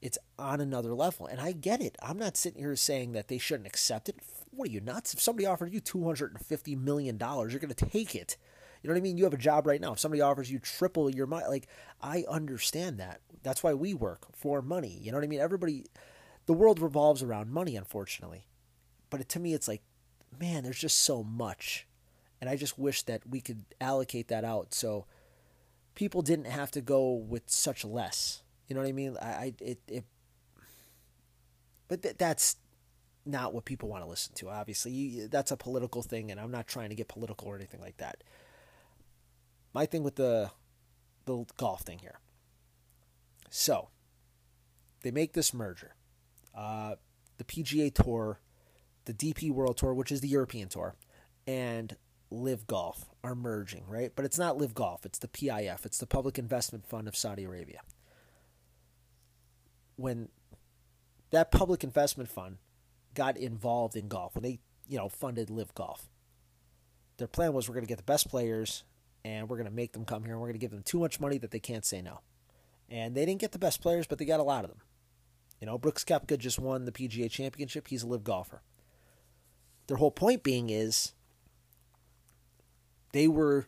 it's 0.00 0.18
on 0.38 0.60
another 0.60 0.94
level. 0.94 1.26
And 1.26 1.40
I 1.40 1.52
get 1.52 1.80
it. 1.80 1.96
I'm 2.02 2.18
not 2.18 2.36
sitting 2.36 2.60
here 2.60 2.76
saying 2.76 3.12
that 3.12 3.28
they 3.28 3.38
shouldn't 3.38 3.66
accept 3.66 4.08
it. 4.08 4.16
What 4.50 4.68
are 4.68 4.72
you 4.72 4.80
nuts? 4.80 5.14
If 5.14 5.20
somebody 5.20 5.46
offered 5.46 5.72
you 5.72 5.80
$250 5.80 6.78
million, 6.78 7.18
you're 7.18 7.58
going 7.58 7.74
to 7.74 7.74
take 7.74 8.14
it. 8.14 8.36
You 8.82 8.88
know 8.88 8.94
what 8.94 9.00
I 9.00 9.02
mean? 9.02 9.18
You 9.18 9.24
have 9.24 9.34
a 9.34 9.38
job 9.38 9.66
right 9.66 9.80
now. 9.80 9.92
If 9.92 9.98
somebody 9.98 10.20
offers 10.20 10.50
you 10.50 10.60
triple 10.60 11.10
your 11.10 11.26
money, 11.26 11.46
like, 11.48 11.66
I 12.00 12.24
understand 12.28 12.98
that. 12.98 13.20
That's 13.42 13.62
why 13.62 13.74
we 13.74 13.92
work 13.92 14.26
for 14.32 14.62
money. 14.62 14.98
You 15.00 15.10
know 15.10 15.18
what 15.18 15.24
I 15.24 15.28
mean? 15.28 15.40
Everybody, 15.40 15.84
the 16.46 16.52
world 16.52 16.78
revolves 16.78 17.22
around 17.22 17.50
money, 17.50 17.74
unfortunately. 17.74 18.46
But 19.10 19.28
to 19.30 19.40
me, 19.40 19.52
it's 19.52 19.66
like, 19.66 19.82
man, 20.38 20.62
there's 20.62 20.78
just 20.78 21.00
so 21.00 21.24
much 21.24 21.87
and 22.40 22.48
I 22.48 22.56
just 22.56 22.78
wish 22.78 23.02
that 23.02 23.22
we 23.28 23.40
could 23.40 23.64
allocate 23.80 24.28
that 24.28 24.44
out 24.44 24.74
so 24.74 25.06
people 25.94 26.22
didn't 26.22 26.46
have 26.46 26.70
to 26.72 26.80
go 26.80 27.12
with 27.12 27.42
such 27.46 27.84
less. 27.84 28.42
You 28.68 28.74
know 28.74 28.82
what 28.82 28.88
I 28.88 28.92
mean? 28.92 29.16
I, 29.20 29.26
I 29.26 29.54
it, 29.60 29.80
it 29.88 30.04
but 31.88 32.02
th- 32.02 32.16
that's 32.18 32.56
not 33.24 33.52
what 33.52 33.64
people 33.64 33.88
want 33.88 34.04
to 34.04 34.08
listen 34.08 34.34
to. 34.36 34.48
Obviously, 34.48 34.92
you, 34.92 35.28
that's 35.28 35.50
a 35.50 35.56
political 35.56 36.02
thing, 36.02 36.30
and 36.30 36.38
I'm 36.38 36.50
not 36.50 36.66
trying 36.66 36.90
to 36.90 36.94
get 36.94 37.08
political 37.08 37.48
or 37.48 37.56
anything 37.56 37.80
like 37.80 37.96
that. 37.96 38.22
My 39.74 39.86
thing 39.86 40.02
with 40.02 40.16
the 40.16 40.50
the 41.24 41.44
golf 41.56 41.82
thing 41.82 41.98
here. 41.98 42.20
So, 43.50 43.88
they 45.02 45.10
make 45.10 45.32
this 45.32 45.52
merger. 45.52 45.94
Uh, 46.54 46.94
the 47.38 47.44
PGA 47.44 47.92
Tour, 47.94 48.40
the 49.04 49.14
DP 49.14 49.50
World 49.50 49.76
Tour, 49.76 49.94
which 49.94 50.12
is 50.12 50.20
the 50.20 50.28
European 50.28 50.68
Tour, 50.68 50.94
and 51.46 51.96
LIV 52.30 52.66
Golf 52.66 53.06
are 53.24 53.34
merging, 53.34 53.84
right? 53.88 54.12
But 54.14 54.24
it's 54.24 54.38
not 54.38 54.58
LIV 54.58 54.74
Golf, 54.74 55.06
it's 55.06 55.18
the 55.18 55.28
PIF, 55.28 55.84
it's 55.84 55.98
the 55.98 56.06
Public 56.06 56.38
Investment 56.38 56.86
Fund 56.86 57.08
of 57.08 57.16
Saudi 57.16 57.44
Arabia. 57.44 57.80
When 59.96 60.28
that 61.30 61.50
public 61.50 61.84
investment 61.84 62.30
fund 62.30 62.58
got 63.14 63.36
involved 63.36 63.96
in 63.96 64.08
golf, 64.08 64.34
when 64.34 64.44
they, 64.44 64.60
you 64.88 64.96
know, 64.96 65.08
funded 65.08 65.50
LIV 65.50 65.74
Golf, 65.74 66.08
their 67.16 67.26
plan 67.26 67.52
was 67.52 67.68
we're 67.68 67.74
going 67.74 67.84
to 67.84 67.88
get 67.88 67.98
the 67.98 68.04
best 68.04 68.28
players 68.28 68.84
and 69.24 69.48
we're 69.48 69.56
going 69.56 69.68
to 69.68 69.74
make 69.74 69.92
them 69.92 70.04
come 70.04 70.24
here 70.24 70.32
and 70.32 70.40
we're 70.40 70.48
going 70.48 70.58
to 70.58 70.64
give 70.64 70.70
them 70.70 70.82
too 70.82 71.00
much 71.00 71.20
money 71.20 71.38
that 71.38 71.50
they 71.50 71.58
can't 71.58 71.84
say 71.84 72.00
no. 72.00 72.20
And 72.88 73.14
they 73.14 73.26
didn't 73.26 73.40
get 73.40 73.52
the 73.52 73.58
best 73.58 73.82
players, 73.82 74.06
but 74.06 74.18
they 74.18 74.24
got 74.24 74.40
a 74.40 74.44
lot 74.44 74.64
of 74.64 74.70
them. 74.70 74.80
You 75.60 75.66
know, 75.66 75.76
Brooks 75.76 76.04
Koepka 76.04 76.38
just 76.38 76.58
won 76.58 76.84
the 76.84 76.92
PGA 76.92 77.30
Championship. 77.30 77.88
He's 77.88 78.04
a 78.04 78.06
LIV 78.06 78.24
golfer. 78.24 78.62
Their 79.88 79.96
whole 79.96 80.12
point 80.12 80.42
being 80.42 80.70
is 80.70 81.12
they 83.12 83.28
were 83.28 83.66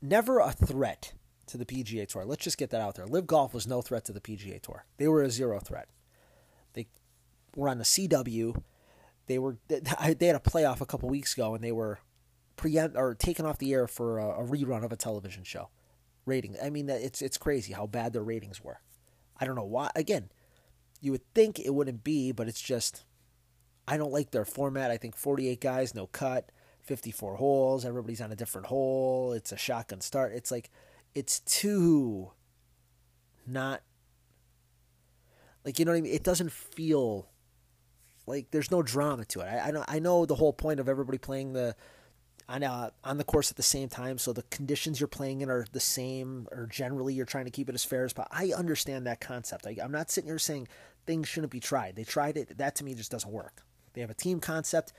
never 0.00 0.38
a 0.40 0.52
threat 0.52 1.12
to 1.46 1.58
the 1.58 1.64
PGA 1.64 2.06
Tour. 2.08 2.24
Let's 2.24 2.44
just 2.44 2.58
get 2.58 2.70
that 2.70 2.80
out 2.80 2.94
there. 2.94 3.06
LIV 3.06 3.26
Golf 3.26 3.54
was 3.54 3.66
no 3.66 3.82
threat 3.82 4.04
to 4.06 4.12
the 4.12 4.20
PGA 4.20 4.60
Tour. 4.60 4.84
They 4.96 5.08
were 5.08 5.22
a 5.22 5.30
zero 5.30 5.60
threat. 5.60 5.88
They 6.72 6.86
were 7.54 7.68
on 7.68 7.78
the 7.78 7.84
CW. 7.84 8.62
They 9.26 9.38
were 9.38 9.58
they 9.68 9.76
had 10.26 10.36
a 10.36 10.40
playoff 10.40 10.80
a 10.80 10.86
couple 10.86 11.08
weeks 11.08 11.34
ago, 11.34 11.54
and 11.54 11.62
they 11.62 11.72
were 11.72 12.00
preempt 12.56 12.96
or 12.96 13.14
taken 13.14 13.46
off 13.46 13.58
the 13.58 13.72
air 13.72 13.86
for 13.86 14.18
a, 14.18 14.42
a 14.42 14.46
rerun 14.46 14.84
of 14.84 14.92
a 14.92 14.96
television 14.96 15.44
show. 15.44 15.68
Rating. 16.24 16.56
I 16.62 16.70
mean, 16.70 16.88
it's 16.88 17.20
it's 17.20 17.38
crazy 17.38 17.72
how 17.72 17.86
bad 17.86 18.12
their 18.12 18.22
ratings 18.22 18.62
were. 18.62 18.80
I 19.38 19.44
don't 19.44 19.56
know 19.56 19.64
why. 19.64 19.90
Again, 19.96 20.30
you 21.00 21.10
would 21.10 21.34
think 21.34 21.58
it 21.58 21.74
wouldn't 21.74 22.04
be, 22.04 22.30
but 22.32 22.48
it's 22.48 22.60
just 22.62 23.04
I 23.88 23.96
don't 23.96 24.12
like 24.12 24.30
their 24.30 24.44
format. 24.44 24.90
I 24.90 24.96
think 24.96 25.16
48 25.16 25.60
guys, 25.60 25.94
no 25.94 26.06
cut. 26.06 26.50
54 26.82 27.36
holes, 27.36 27.84
everybody's 27.84 28.20
on 28.20 28.32
a 28.32 28.36
different 28.36 28.66
hole, 28.66 29.32
it's 29.32 29.52
a 29.52 29.56
shotgun 29.56 30.00
start. 30.00 30.32
It's 30.32 30.50
like 30.50 30.70
it's 31.14 31.40
too 31.40 32.32
not 33.46 33.82
like 35.64 35.78
you 35.78 35.84
know 35.84 35.92
what 35.92 35.98
I 35.98 36.00
mean? 36.00 36.14
It 36.14 36.24
doesn't 36.24 36.52
feel 36.52 37.28
like 38.26 38.50
there's 38.50 38.70
no 38.70 38.82
drama 38.82 39.24
to 39.26 39.40
it. 39.40 39.44
I, 39.44 39.68
I 39.68 39.70
know 39.70 39.84
I 39.88 39.98
know 39.98 40.26
the 40.26 40.34
whole 40.34 40.52
point 40.52 40.80
of 40.80 40.88
everybody 40.88 41.18
playing 41.18 41.52
the 41.52 41.76
on 42.48 42.62
uh, 42.62 42.90
on 43.04 43.18
the 43.18 43.24
course 43.24 43.50
at 43.50 43.56
the 43.56 43.62
same 43.62 43.88
time, 43.88 44.18
so 44.18 44.32
the 44.32 44.42
conditions 44.44 45.00
you're 45.00 45.06
playing 45.08 45.40
in 45.40 45.50
are 45.50 45.64
the 45.72 45.80
same, 45.80 46.48
or 46.50 46.66
generally 46.66 47.14
you're 47.14 47.26
trying 47.26 47.44
to 47.44 47.50
keep 47.50 47.68
it 47.68 47.74
as 47.74 47.84
fair 47.84 48.04
as 48.04 48.12
possible. 48.12 48.36
I 48.36 48.52
understand 48.56 49.06
that 49.06 49.20
concept. 49.20 49.66
I, 49.66 49.76
I'm 49.82 49.92
not 49.92 50.10
sitting 50.10 50.28
here 50.28 50.38
saying 50.38 50.68
things 51.06 51.28
shouldn't 51.28 51.52
be 51.52 51.60
tried. 51.60 51.96
They 51.96 52.04
tried 52.04 52.36
it. 52.36 52.58
That 52.58 52.74
to 52.76 52.84
me 52.84 52.94
just 52.94 53.10
doesn't 53.10 53.30
work. 53.30 53.62
They 53.94 54.00
have 54.00 54.10
a 54.10 54.14
team 54.14 54.40
concept 54.40 54.92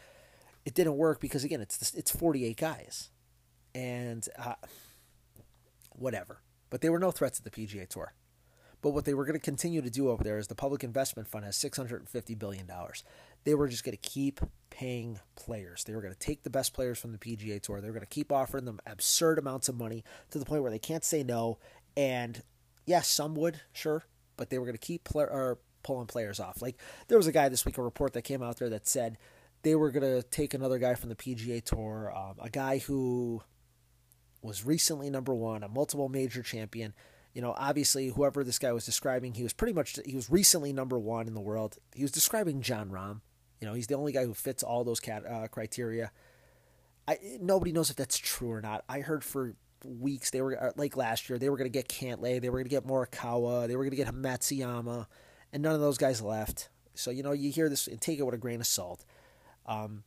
it 0.66 0.74
didn't 0.74 0.98
work 0.98 1.20
because 1.20 1.44
again, 1.44 1.62
it's 1.62 1.94
it's 1.94 2.12
48 2.12 2.58
guys, 2.58 3.10
and 3.76 4.28
uh, 4.38 4.56
whatever. 5.92 6.42
But 6.70 6.82
they 6.82 6.90
were 6.90 7.00
no 7.00 7.12
threats 7.12 7.40
to 7.40 7.44
the 7.44 7.52
PGA 7.52 7.88
Tour. 7.88 8.14
But 8.82 8.90
what 8.92 9.06
they 9.06 9.14
were 9.14 9.24
going 9.24 9.40
to 9.40 9.40
continue 9.40 9.82
to 9.82 9.90
do 9.90 10.10
over 10.10 10.26
there 10.26 10.38
is 10.38 10.48
the 10.48 10.56
Public 10.56 10.84
Investment 10.84 11.30
Fund 11.30 11.46
has 11.46 11.56
650 11.56 12.36
billion 12.36 12.66
dollars. 12.66 13.04
they 13.46 13.56
were 13.56 13.70
just 13.70 13.86
going 13.86 13.98
to 13.98 14.10
keep 14.10 14.42
paying 14.70 15.20
players. 15.36 15.84
They 15.86 15.96
were 15.96 16.02
going 16.02 16.14
to 16.14 16.20
take 16.20 16.44
the 16.44 16.50
best 16.50 16.74
players 16.74 17.00
from 17.00 17.14
the 17.14 17.18
PGA 17.18 17.62
Tour. 17.62 17.80
They 17.80 17.88
were 17.88 17.94
going 17.94 18.02
to 18.02 18.08
keep 18.08 18.32
offering 18.32 18.66
them 18.66 18.80
absurd 18.86 19.40
amounts 19.40 19.70
of 19.70 19.78
money 19.78 20.04
to 20.32 20.40
the 20.40 20.46
point 20.46 20.64
where 20.64 20.72
they 20.72 20.80
can't 20.80 21.06
say 21.06 21.24
no. 21.24 21.60
And 21.96 22.44
yes, 22.86 23.08
some 23.08 23.36
would, 23.36 23.62
sure, 23.72 24.04
but 24.36 24.50
they 24.50 24.58
were 24.58 24.66
going 24.66 24.78
to 24.78 24.86
keep 24.86 25.06
pulling 25.06 26.08
players 26.08 26.40
off. 26.42 26.62
Like 26.62 26.78
there 27.08 27.18
was 27.18 27.28
a 27.28 27.32
guy 27.32 27.48
this 27.48 27.66
week, 27.66 27.78
a 27.78 27.82
report 27.82 28.14
that 28.14 28.24
came 28.24 28.44
out 28.44 28.58
there 28.58 28.70
that 28.70 28.88
said 28.88 29.18
they 29.64 29.76
were 29.76 29.92
going 29.92 30.04
to 30.04 30.22
take 30.28 30.54
another 30.54 30.78
guy 30.78 30.94
from 30.94 31.10
the 31.10 31.16
PGA 31.16 31.64
Tour, 31.64 32.14
um, 32.16 32.36
a 32.42 32.50
guy 32.50 32.78
who 32.78 33.42
was 34.42 34.66
recently 34.66 35.10
number 35.10 35.34
one, 35.34 35.64
a 35.64 35.70
multiple 35.70 36.10
major 36.10 36.44
champion, 36.44 36.94
you 37.34 37.42
know, 37.42 37.56
obviously 37.58 38.10
whoever 38.10 38.44
this 38.44 38.60
guy 38.60 38.72
was 38.72 38.86
describing, 38.86 39.34
he 39.34 39.44
was 39.44 39.54
pretty 39.54 39.74
much 39.74 39.98
he 40.06 40.16
was 40.16 40.30
recently 40.30 40.72
number 40.72 41.00
one 41.00 41.28
in 41.28 41.34
the 41.34 41.42
world. 41.42 41.78
He 41.96 42.04
was 42.04 42.12
describing 42.12 42.62
Jon 42.62 42.90
Rahm. 42.90 43.22
You 43.60 43.68
know, 43.68 43.74
he's 43.74 43.88
the 43.88 43.96
only 43.96 44.12
guy 44.12 44.26
who 44.26 44.34
fits 44.34 44.62
all 44.62 44.84
those 44.84 45.00
cat, 45.00 45.26
uh, 45.26 45.48
criteria. 45.48 46.12
I 47.08 47.18
nobody 47.42 47.72
knows 47.72 47.90
if 47.90 47.96
that's 47.96 48.18
true 48.18 48.52
or 48.52 48.62
not. 48.62 48.84
I 48.88 49.00
heard 49.00 49.24
for 49.24 49.56
weeks 49.84 50.30
they 50.30 50.42
were 50.42 50.62
uh, 50.62 50.72
like 50.76 50.96
last 50.96 51.28
year 51.28 51.40
they 51.40 51.50
were 51.50 51.58
going 51.58 51.72
to 51.72 51.78
get 51.78 51.90
Cantlay, 51.90 52.40
they 52.40 52.50
were 52.50 52.60
going 52.60 52.66
to 52.66 52.70
get 52.70 52.86
Morikawa, 52.86 53.68
they 53.68 53.76
were 53.76 53.84
going 53.84 53.92
to 53.92 53.98
get 53.98 54.14
Matsuyama, 54.14 55.08
and 55.52 55.64
none 55.64 55.74
of 55.74 55.82
those 55.82 55.98
guys 55.98 56.22
left. 56.22 56.70
So 56.94 57.10
you 57.10 57.24
know, 57.24 57.32
you 57.32 57.52
hear 57.52 57.68
this 57.68 57.88
and 57.88 58.00
take 58.00 58.20
it 58.20 58.24
with 58.24 58.36
a 58.36 58.38
grain 58.38 58.60
of 58.60 58.68
salt. 58.68 59.06
Um, 59.66 60.04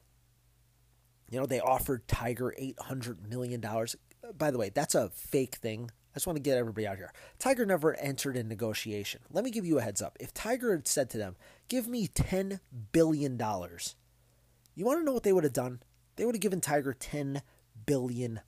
you 1.31 1.39
know, 1.39 1.47
they 1.47 1.61
offered 1.61 2.07
Tiger 2.09 2.55
eight 2.57 2.79
hundred 2.79 3.29
million 3.29 3.61
dollars. 3.61 3.97
By 4.37 4.51
the 4.51 4.59
way, 4.59 4.71
that's 4.75 4.95
a 4.95 5.11
fake 5.11 5.57
thing. 5.57 5.91
I 6.17 6.19
just 6.19 6.27
want 6.27 6.37
to 6.37 6.43
get 6.43 6.57
everybody 6.57 6.87
out 6.87 6.97
here. 6.97 7.13
Tiger 7.39 7.67
never 7.67 7.95
entered 7.95 8.37
in 8.37 8.49
negotiation. 8.49 9.21
Let 9.31 9.45
me 9.45 9.51
give 9.51 9.67
you 9.67 9.79
a 9.79 9.83
heads 9.83 10.01
up. 10.01 10.17
If 10.19 10.33
Tiger 10.33 10.73
had 10.73 10.89
said 10.89 11.11
to 11.11 11.19
them, 11.19 11.37
Give 11.69 11.87
me 11.87 12.09
$10 12.09 12.61
billion, 12.93 13.39
you 13.39 14.85
want 14.85 15.01
to 15.01 15.05
know 15.05 15.13
what 15.13 15.25
they 15.25 15.33
would 15.33 15.45
have 15.45 15.53
done? 15.53 15.81
They 16.17 16.25
would 16.25 16.35
have 16.35 16.41
given 16.41 16.61
Tiger 16.61 16.97
$10 16.99 17.43
billion 17.85 18.41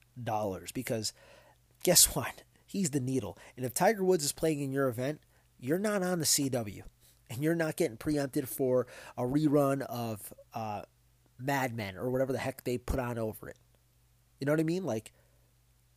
because 0.73 1.13
guess 1.83 2.05
what? 2.15 2.43
He's 2.65 2.91
the 2.91 2.99
needle. 2.99 3.37
And 3.55 3.65
if 3.65 3.73
Tiger 3.73 4.03
Woods 4.03 4.23
is 4.23 4.31
playing 4.31 4.61
in 4.61 4.71
your 4.71 4.87
event, 4.87 5.21
you're 5.59 5.79
not 5.79 6.01
on 6.01 6.19
the 6.19 6.25
CW 6.25 6.83
and 7.29 7.43
you're 7.43 7.55
not 7.55 7.75
getting 7.75 7.97
preempted 7.97 8.47
for 8.47 8.87
a 9.17 9.23
rerun 9.23 9.81
of 9.81 10.33
uh, 10.53 10.83
Mad 11.39 11.75
Men 11.75 11.97
or 11.97 12.09
whatever 12.09 12.33
the 12.33 12.39
heck 12.39 12.63
they 12.63 12.77
put 12.77 12.99
on 12.99 13.17
over 13.17 13.49
it. 13.49 13.57
You 14.39 14.45
know 14.45 14.53
what 14.53 14.59
I 14.59 14.63
mean? 14.63 14.83
Like, 14.83 15.11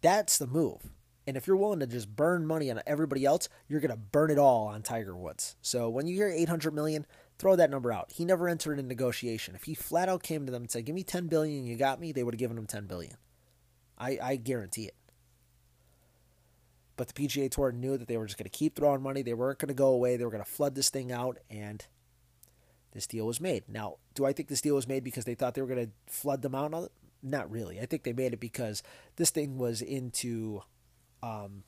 that's 0.00 0.38
the 0.38 0.46
move. 0.46 0.90
And 1.26 1.36
if 1.36 1.46
you're 1.46 1.56
willing 1.56 1.80
to 1.80 1.86
just 1.86 2.14
burn 2.14 2.46
money 2.46 2.70
on 2.70 2.80
everybody 2.86 3.24
else, 3.24 3.48
you're 3.68 3.80
going 3.80 3.92
to 3.92 3.96
burn 3.96 4.30
it 4.30 4.38
all 4.38 4.66
on 4.66 4.82
Tiger 4.82 5.16
Woods. 5.16 5.56
So 5.62 5.88
when 5.88 6.06
you 6.06 6.16
hear 6.16 6.28
800 6.28 6.74
million, 6.74 7.06
throw 7.38 7.54
that 7.56 7.70
number 7.70 7.92
out. 7.92 8.12
He 8.12 8.24
never 8.24 8.48
entered 8.48 8.78
in 8.78 8.88
negotiation. 8.88 9.54
If 9.54 9.64
he 9.64 9.74
flat 9.74 10.08
out 10.08 10.22
came 10.22 10.46
to 10.46 10.52
them 10.52 10.62
and 10.62 10.70
said, 10.70 10.84
"Give 10.84 10.94
me 10.94 11.04
10 11.04 11.28
billion, 11.28 11.64
you 11.64 11.76
got 11.76 12.00
me," 12.00 12.10
they 12.10 12.24
would 12.24 12.34
have 12.34 12.40
given 12.40 12.58
him 12.58 12.66
10 12.66 12.86
billion. 12.86 13.16
I 13.98 14.18
I 14.20 14.36
guarantee 14.36 14.86
it. 14.86 14.96
But 16.96 17.08
the 17.08 17.14
PGA 17.14 17.50
Tour 17.50 17.72
knew 17.72 17.96
that 17.96 18.08
they 18.08 18.16
were 18.16 18.26
just 18.26 18.38
going 18.38 18.50
to 18.50 18.50
keep 18.50 18.74
throwing 18.76 19.02
money. 19.02 19.22
They 19.22 19.34
weren't 19.34 19.58
going 19.58 19.68
to 19.68 19.74
go 19.74 19.88
away. 19.88 20.16
They 20.16 20.24
were 20.24 20.30
going 20.30 20.44
to 20.44 20.50
flood 20.50 20.74
this 20.74 20.90
thing 20.90 21.10
out, 21.10 21.38
and 21.48 21.86
this 22.92 23.06
deal 23.06 23.26
was 23.26 23.40
made. 23.40 23.64
Now, 23.68 23.96
do 24.14 24.24
I 24.24 24.32
think 24.32 24.48
this 24.48 24.60
deal 24.60 24.74
was 24.74 24.88
made 24.88 25.04
because 25.04 25.24
they 25.24 25.34
thought 25.34 25.54
they 25.54 25.62
were 25.62 25.68
going 25.68 25.86
to 25.86 26.12
flood 26.12 26.42
them 26.42 26.54
out? 26.54 26.92
Not 27.22 27.50
really. 27.50 27.80
I 27.80 27.86
think 27.86 28.02
they 28.02 28.12
made 28.12 28.32
it 28.32 28.40
because 28.40 28.82
this 29.16 29.30
thing 29.30 29.58
was 29.58 29.80
into 29.80 30.62
um, 31.22 31.64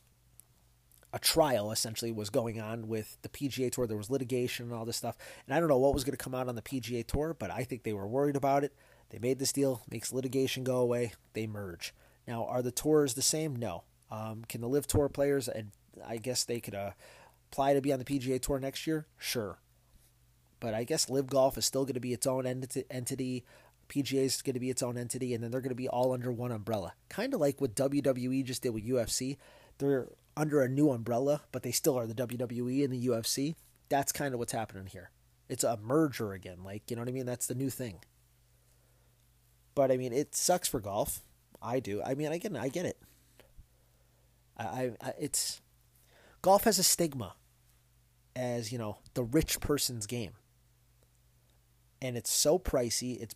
a 1.13 1.19
trial 1.19 1.71
essentially 1.71 2.11
was 2.11 2.29
going 2.29 2.61
on 2.61 2.89
with 2.89 3.17
the 3.23 3.29
PGA 3.29 3.71
Tour. 3.71 3.87
There 3.87 3.97
was 3.97 4.11
litigation 4.11 4.67
and 4.67 4.75
all 4.75 4.85
this 4.85 4.97
stuff, 4.97 5.17
and 5.47 5.55
I 5.55 5.61
don't 5.61 5.69
know 5.69 5.79
what 5.79 5.95
was 5.95 6.05
going 6.05 6.17
to 6.17 6.23
come 6.23 6.35
out 6.35 6.49
on 6.49 6.57
the 6.57 6.63
PGA 6.63 7.07
Tour, 7.07 7.37
but 7.39 7.51
I 7.51 7.65
think 7.65 7.85
they 7.85 7.93
were 7.93 8.07
worried 8.07 8.37
about 8.37 8.65
it. 8.65 8.73
They 9.11 9.19
made 9.19 9.39
this 9.39 9.53
deal, 9.53 9.83
makes 9.89 10.13
litigation 10.13 10.65
go 10.65 10.79
away. 10.79 11.13
They 11.35 11.47
merge. 11.47 11.95
Now, 12.27 12.47
are 12.47 12.63
the 12.63 12.73
tours 12.73 13.15
the 13.15 13.23
same? 13.23 13.55
No. 13.55 13.85
Um, 14.11 14.45
can 14.49 14.61
the 14.61 14.69
LIV 14.69 14.89
Tour 14.89 15.09
players? 15.09 15.47
And 15.47 15.71
I 16.05 16.17
guess 16.17 16.45
they 16.45 16.59
could 16.59 16.75
uh, 16.75 16.91
apply 17.53 17.75
to 17.75 17.81
be 17.81 17.93
on 17.93 18.01
the 18.01 18.05
PGA 18.05 18.41
Tour 18.41 18.59
next 18.59 18.87
year. 18.87 19.07
Sure, 19.17 19.59
but 20.65 20.73
I 20.73 20.85
guess 20.85 21.11
LIV 21.11 21.27
Golf 21.27 21.59
is 21.59 21.67
still 21.67 21.85
going 21.85 21.93
to 21.93 22.01
be 22.01 22.15
its 22.15 22.27
own 22.27 22.47
entity. 22.47 23.45
PGA 23.91 24.25
is 24.25 24.41
going 24.41 24.55
to 24.55 24.61
be 24.61 24.71
its 24.71 24.83
own 24.83 24.97
entity, 24.97 25.35
and 25.35 25.45
then 25.45 25.51
they're 25.51 25.61
going 25.61 25.69
to 25.69 25.75
be 25.75 25.91
all 25.91 26.15
under 26.15 26.33
one 26.33 26.51
umbrella. 26.51 26.95
Kind 27.11 27.35
of 27.35 27.41
like 27.41 27.61
what 27.61 27.75
WWE 27.75 28.43
just 28.47 28.63
did 28.63 28.71
with 28.71 28.89
UFC. 28.89 29.37
They're 29.77 30.09
under 30.39 30.63
a 30.63 30.69
new 30.71 30.91
umbrella, 30.91 31.43
but 31.53 31.65
they 31.65 31.71
still 31.71 31.99
are 31.99 32.07
the 32.07 32.15
WWE 32.15 32.83
and 32.83 32.95
the 32.95 33.09
UFC. 33.09 33.57
That's 33.91 34.11
kind 34.11 34.33
of 34.33 34.41
what's 34.41 34.55
happening 34.55 34.87
here. 34.87 35.11
It's 35.51 35.65
a 35.65 35.77
merger 35.77 36.33
again. 36.33 36.65
Like, 36.65 36.91
you 36.91 36.97
know 36.97 37.03
what 37.03 37.11
I 37.11 37.13
mean? 37.13 37.27
That's 37.27 37.47
the 37.47 37.55
new 37.55 37.69
thing. 37.69 37.99
But 39.75 39.91
I 39.91 39.99
mean, 39.99 40.15
it 40.15 40.35
sucks 40.35 40.67
for 40.67 40.81
golf. 40.81 41.21
I 41.61 41.79
do. 41.79 42.03
I 42.03 42.15
mean, 42.15 42.33
again, 42.33 42.57
I 42.57 42.69
get 42.69 42.87
it. 42.87 42.97
I, 44.57 44.93
I, 45.03 45.13
it's 45.21 45.61
golf 46.41 46.65
has 46.65 46.79
a 46.79 46.83
stigma 46.83 47.35
as 48.37 48.73
you 48.73 48.79
know 48.79 48.99
the 49.15 49.23
rich 49.23 49.61
person's 49.61 50.07
game, 50.07 50.33
and 52.05 52.19
it's 52.19 52.31
so 52.31 52.59
pricey. 52.59 53.19
It's 53.21 53.35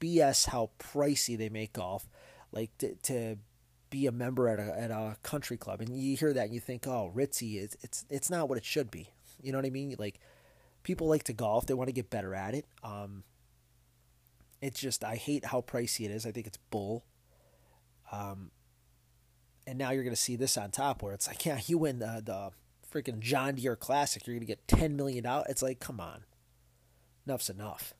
BS 0.00 0.48
how 0.48 0.70
pricey 0.80 1.38
they 1.38 1.48
make 1.48 1.72
golf. 1.72 2.08
Like 2.50 2.76
to, 2.78 2.96
to 2.96 3.36
be 3.90 4.06
a 4.06 4.12
member 4.12 4.48
at 4.48 4.58
a 4.58 4.76
at 4.76 4.90
a 4.90 5.16
country 5.22 5.56
club, 5.56 5.80
and 5.80 5.96
you 5.96 6.16
hear 6.16 6.32
that 6.32 6.46
and 6.46 6.54
you 6.54 6.58
think, 6.58 6.86
oh, 6.88 7.12
ritzy. 7.14 7.62
It's 7.62 7.76
it's 7.80 8.04
it's 8.10 8.28
not 8.28 8.48
what 8.48 8.58
it 8.58 8.64
should 8.64 8.90
be. 8.90 9.10
You 9.40 9.52
know 9.52 9.58
what 9.58 9.66
I 9.66 9.70
mean? 9.70 9.94
Like 9.98 10.18
people 10.82 11.06
like 11.06 11.22
to 11.24 11.32
golf, 11.32 11.66
they 11.66 11.74
want 11.74 11.88
to 11.88 11.92
get 11.92 12.10
better 12.10 12.34
at 12.34 12.54
it. 12.54 12.66
Um, 12.82 13.22
it's 14.60 14.80
just 14.80 15.04
I 15.04 15.14
hate 15.14 15.44
how 15.44 15.60
pricey 15.60 16.04
it 16.04 16.10
is. 16.10 16.26
I 16.26 16.32
think 16.32 16.48
it's 16.48 16.58
bull. 16.70 17.04
Um, 18.10 18.50
and 19.64 19.78
now 19.78 19.90
you're 19.90 20.02
to 20.14 20.20
see 20.20 20.34
this 20.34 20.56
on 20.56 20.72
top 20.72 21.04
where 21.04 21.12
it's 21.12 21.28
like, 21.28 21.46
yeah, 21.46 21.60
you 21.66 21.78
win 21.78 22.00
the 22.00 22.20
the 22.24 22.50
freaking 22.92 23.20
John 23.20 23.54
Deere 23.54 23.76
Classic, 23.76 24.26
you're 24.26 24.40
to 24.40 24.44
get 24.44 24.66
ten 24.66 24.96
million 24.96 25.22
dollars. 25.22 25.46
It's 25.50 25.62
like, 25.62 25.78
come 25.78 26.00
on, 26.00 26.24
enough's 27.24 27.48
enough. 27.48 27.94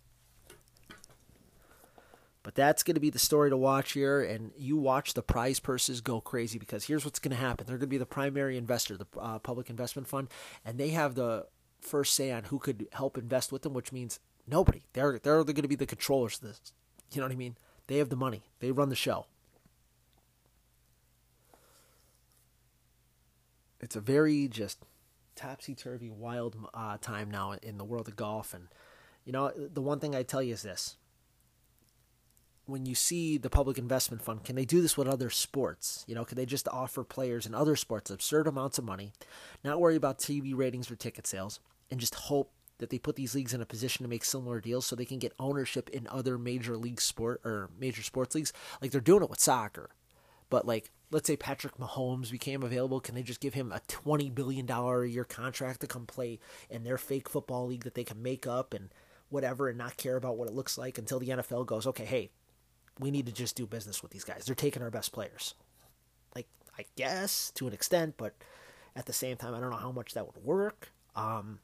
But 2.48 2.54
that's 2.54 2.82
going 2.82 2.94
to 2.94 3.00
be 3.00 3.10
the 3.10 3.18
story 3.18 3.50
to 3.50 3.58
watch 3.58 3.92
here, 3.92 4.22
and 4.22 4.52
you 4.56 4.78
watch 4.78 5.12
the 5.12 5.20
prize 5.20 5.60
purses 5.60 6.00
go 6.00 6.18
crazy 6.18 6.58
because 6.58 6.86
here's 6.86 7.04
what's 7.04 7.18
going 7.18 7.36
to 7.36 7.36
happen: 7.36 7.66
they're 7.66 7.76
going 7.76 7.80
to 7.80 7.86
be 7.88 7.98
the 7.98 8.06
primary 8.06 8.56
investor, 8.56 8.96
the 8.96 9.04
uh, 9.20 9.38
public 9.38 9.68
investment 9.68 10.08
fund, 10.08 10.28
and 10.64 10.78
they 10.78 10.88
have 10.88 11.14
the 11.14 11.44
first 11.82 12.14
say 12.14 12.32
on 12.32 12.44
who 12.44 12.58
could 12.58 12.88
help 12.92 13.18
invest 13.18 13.52
with 13.52 13.60
them, 13.60 13.74
which 13.74 13.92
means 13.92 14.18
nobody. 14.46 14.80
They're 14.94 15.18
they're 15.18 15.44
going 15.44 15.56
to 15.56 15.68
be 15.68 15.74
the 15.74 15.84
controllers 15.84 16.36
of 16.36 16.40
this. 16.40 16.72
You 17.12 17.20
know 17.20 17.26
what 17.26 17.34
I 17.34 17.36
mean? 17.36 17.58
They 17.86 17.98
have 17.98 18.08
the 18.08 18.16
money. 18.16 18.44
They 18.60 18.70
run 18.70 18.88
the 18.88 18.96
show. 18.96 19.26
It's 23.78 23.94
a 23.94 24.00
very 24.00 24.48
just 24.48 24.86
topsy 25.36 25.74
turvy, 25.74 26.08
wild 26.08 26.56
uh, 26.72 26.96
time 26.98 27.30
now 27.30 27.52
in 27.62 27.76
the 27.76 27.84
world 27.84 28.08
of 28.08 28.16
golf, 28.16 28.54
and 28.54 28.68
you 29.26 29.32
know 29.34 29.52
the 29.54 29.82
one 29.82 30.00
thing 30.00 30.16
I 30.16 30.22
tell 30.22 30.42
you 30.42 30.54
is 30.54 30.62
this: 30.62 30.96
when 32.68 32.84
you 32.84 32.94
see 32.94 33.38
the 33.38 33.48
public 33.48 33.78
investment 33.78 34.22
fund, 34.22 34.44
can 34.44 34.54
they 34.54 34.66
do 34.66 34.82
this 34.82 34.96
with 34.96 35.08
other 35.08 35.30
sports? 35.30 36.04
You 36.06 36.14
know, 36.14 36.24
can 36.24 36.36
they 36.36 36.44
just 36.44 36.68
offer 36.68 37.02
players 37.02 37.46
in 37.46 37.54
other 37.54 37.76
sports 37.76 38.10
absurd 38.10 38.46
amounts 38.46 38.76
of 38.78 38.84
money, 38.84 39.12
not 39.64 39.80
worry 39.80 39.96
about 39.96 40.18
TV 40.18 40.54
ratings 40.54 40.90
or 40.90 40.96
ticket 40.96 41.26
sales, 41.26 41.60
and 41.90 41.98
just 41.98 42.14
hope 42.14 42.52
that 42.76 42.90
they 42.90 42.98
put 42.98 43.16
these 43.16 43.34
leagues 43.34 43.54
in 43.54 43.62
a 43.62 43.66
position 43.66 44.04
to 44.04 44.08
make 44.08 44.22
similar 44.22 44.60
deals 44.60 44.84
so 44.86 44.94
they 44.94 45.06
can 45.06 45.18
get 45.18 45.32
ownership 45.38 45.88
in 45.90 46.06
other 46.08 46.36
major 46.36 46.76
league 46.76 47.00
sport 47.00 47.40
or 47.42 47.70
major 47.80 48.02
sports 48.02 48.34
leagues? 48.34 48.52
Like 48.82 48.90
they're 48.90 49.00
doing 49.00 49.22
it 49.22 49.30
with 49.30 49.40
soccer. 49.40 49.90
But 50.50 50.66
like 50.66 50.90
let's 51.10 51.26
say 51.26 51.36
Patrick 51.36 51.78
Mahomes 51.78 52.30
became 52.30 52.62
available, 52.62 53.00
can 53.00 53.14
they 53.14 53.22
just 53.22 53.40
give 53.40 53.54
him 53.54 53.72
a 53.72 53.80
twenty 53.88 54.28
billion 54.28 54.66
dollar 54.66 55.04
a 55.04 55.08
year 55.08 55.24
contract 55.24 55.80
to 55.80 55.86
come 55.86 56.04
play 56.04 56.38
in 56.68 56.84
their 56.84 56.98
fake 56.98 57.30
football 57.30 57.66
league 57.66 57.84
that 57.84 57.94
they 57.94 58.04
can 58.04 58.22
make 58.22 58.46
up 58.46 58.74
and 58.74 58.90
whatever 59.30 59.68
and 59.68 59.78
not 59.78 59.96
care 59.96 60.16
about 60.16 60.36
what 60.36 60.48
it 60.48 60.54
looks 60.54 60.76
like 60.76 60.98
until 60.98 61.18
the 61.18 61.28
NFL 61.28 61.66
goes, 61.66 61.86
okay, 61.86 62.04
hey, 62.04 62.30
we 62.98 63.10
need 63.10 63.26
to 63.26 63.32
just 63.32 63.56
do 63.56 63.66
business 63.66 64.02
with 64.02 64.12
these 64.12 64.24
guys. 64.24 64.44
They're 64.44 64.54
taking 64.54 64.82
our 64.82 64.90
best 64.90 65.12
players. 65.12 65.54
Like, 66.34 66.46
I 66.78 66.84
guess 66.96 67.52
to 67.56 67.66
an 67.66 67.72
extent, 67.72 68.14
but 68.16 68.34
at 68.96 69.06
the 69.06 69.12
same 69.12 69.36
time, 69.36 69.54
I 69.54 69.60
don't 69.60 69.70
know 69.70 69.76
how 69.76 69.92
much 69.92 70.14
that 70.14 70.26
would 70.26 70.44
work. 70.44 70.90
Um, 71.14 71.60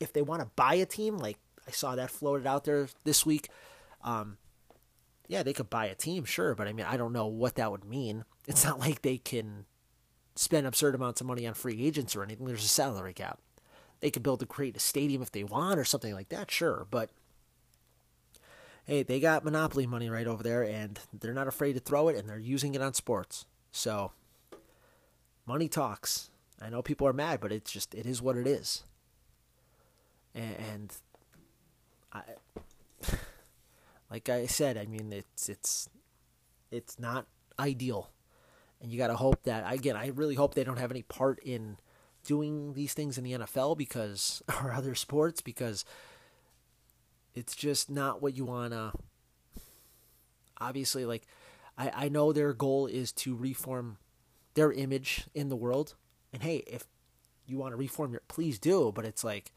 if 0.00 0.12
they 0.12 0.22
want 0.22 0.42
to 0.42 0.48
buy 0.56 0.74
a 0.74 0.86
team, 0.86 1.18
like 1.18 1.38
I 1.66 1.70
saw 1.70 1.94
that 1.94 2.10
floated 2.10 2.46
out 2.46 2.64
there 2.64 2.88
this 3.04 3.24
week, 3.24 3.48
um, 4.02 4.38
yeah, 5.28 5.42
they 5.42 5.52
could 5.52 5.70
buy 5.70 5.86
a 5.86 5.94
team, 5.94 6.24
sure, 6.24 6.54
but 6.54 6.68
I 6.68 6.72
mean, 6.72 6.86
I 6.86 6.96
don't 6.96 7.12
know 7.12 7.26
what 7.26 7.54
that 7.54 7.70
would 7.70 7.84
mean. 7.84 8.24
It's 8.46 8.64
not 8.64 8.78
like 8.78 9.02
they 9.02 9.18
can 9.18 9.64
spend 10.36 10.66
absurd 10.66 10.94
amounts 10.94 11.20
of 11.20 11.26
money 11.26 11.46
on 11.46 11.54
free 11.54 11.84
agents 11.84 12.14
or 12.14 12.22
anything. 12.22 12.46
There's 12.46 12.64
a 12.64 12.68
salary 12.68 13.14
cap. 13.14 13.38
They 14.00 14.10
could 14.10 14.22
build 14.22 14.42
a 14.42 14.46
create 14.46 14.76
a 14.76 14.80
stadium 14.80 15.22
if 15.22 15.32
they 15.32 15.44
want 15.44 15.78
or 15.78 15.84
something 15.84 16.12
like 16.12 16.28
that, 16.28 16.50
sure, 16.50 16.86
but 16.90 17.10
hey, 18.84 19.02
they 19.02 19.20
got 19.20 19.44
monopoly 19.44 19.86
money 19.86 20.08
right 20.08 20.26
over 20.26 20.42
there, 20.42 20.62
and 20.62 20.98
they're 21.12 21.34
not 21.34 21.48
afraid 21.48 21.74
to 21.74 21.80
throw 21.80 22.08
it, 22.08 22.16
and 22.16 22.28
they're 22.28 22.38
using 22.38 22.74
it 22.74 22.82
on 22.82 22.94
sports. 22.94 23.46
So, 23.72 24.12
money 25.46 25.68
talks. 25.68 26.30
I 26.60 26.70
know 26.70 26.82
people 26.82 27.06
are 27.06 27.12
mad, 27.12 27.40
but 27.40 27.52
it's 27.52 27.72
just 27.72 27.94
it 27.94 28.06
is 28.06 28.22
what 28.22 28.36
it 28.36 28.46
is. 28.46 28.84
And 30.34 30.92
I, 32.12 32.22
like 34.10 34.28
I 34.28 34.46
said, 34.46 34.76
I 34.76 34.86
mean 34.86 35.12
it's 35.12 35.48
it's 35.48 35.88
it's 36.70 36.98
not 36.98 37.26
ideal, 37.58 38.10
and 38.80 38.92
you 38.92 38.98
got 38.98 39.08
to 39.08 39.16
hope 39.16 39.42
that 39.44 39.70
again. 39.72 39.96
I 39.96 40.08
really 40.08 40.34
hope 40.34 40.54
they 40.54 40.64
don't 40.64 40.78
have 40.78 40.90
any 40.90 41.02
part 41.02 41.38
in 41.40 41.76
doing 42.24 42.72
these 42.74 42.94
things 42.94 43.18
in 43.18 43.24
the 43.24 43.32
NFL 43.32 43.76
because 43.76 44.42
or 44.62 44.72
other 44.72 44.94
sports 44.94 45.40
because 45.40 45.84
it's 47.34 47.54
just 47.54 47.90
not 47.90 48.22
what 48.22 48.36
you 48.36 48.44
wanna. 48.44 48.92
Obviously, 50.60 51.04
like 51.04 51.26
I 51.76 51.90
I 51.94 52.08
know 52.08 52.32
their 52.32 52.52
goal 52.52 52.86
is 52.86 53.12
to 53.12 53.34
reform 53.34 53.98
their 54.54 54.72
image 54.72 55.24
in 55.34 55.48
the 55.48 55.56
world, 55.56 55.94
and 56.32 56.42
hey, 56.42 56.58
if 56.66 56.84
you 57.46 57.58
want 57.58 57.72
to 57.72 57.76
reform 57.76 58.12
your, 58.12 58.22
please 58.28 58.58
do. 58.58 58.92
But 58.94 59.04
it's 59.04 59.24
like 59.24 59.52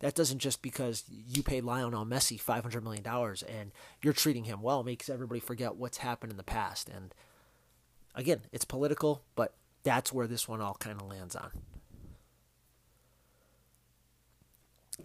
that 0.00 0.14
doesn't 0.14 0.40
just 0.40 0.60
because 0.60 1.04
you 1.08 1.42
paid 1.42 1.64
Lionel 1.64 2.04
Messi 2.04 2.38
five 2.38 2.62
hundred 2.62 2.84
million 2.84 3.02
dollars 3.02 3.42
and 3.42 3.72
you're 4.02 4.12
treating 4.12 4.44
him 4.44 4.60
well 4.60 4.82
makes 4.82 5.08
everybody 5.08 5.40
forget 5.40 5.76
what's 5.76 5.98
happened 5.98 6.30
in 6.30 6.36
the 6.36 6.42
past. 6.42 6.88
And 6.88 7.14
again, 8.14 8.40
it's 8.52 8.64
political, 8.64 9.22
but 9.34 9.54
that's 9.82 10.12
where 10.12 10.26
this 10.26 10.46
one 10.48 10.60
all 10.60 10.76
kind 10.78 11.00
of 11.00 11.06
lands 11.08 11.34
on. 11.34 11.50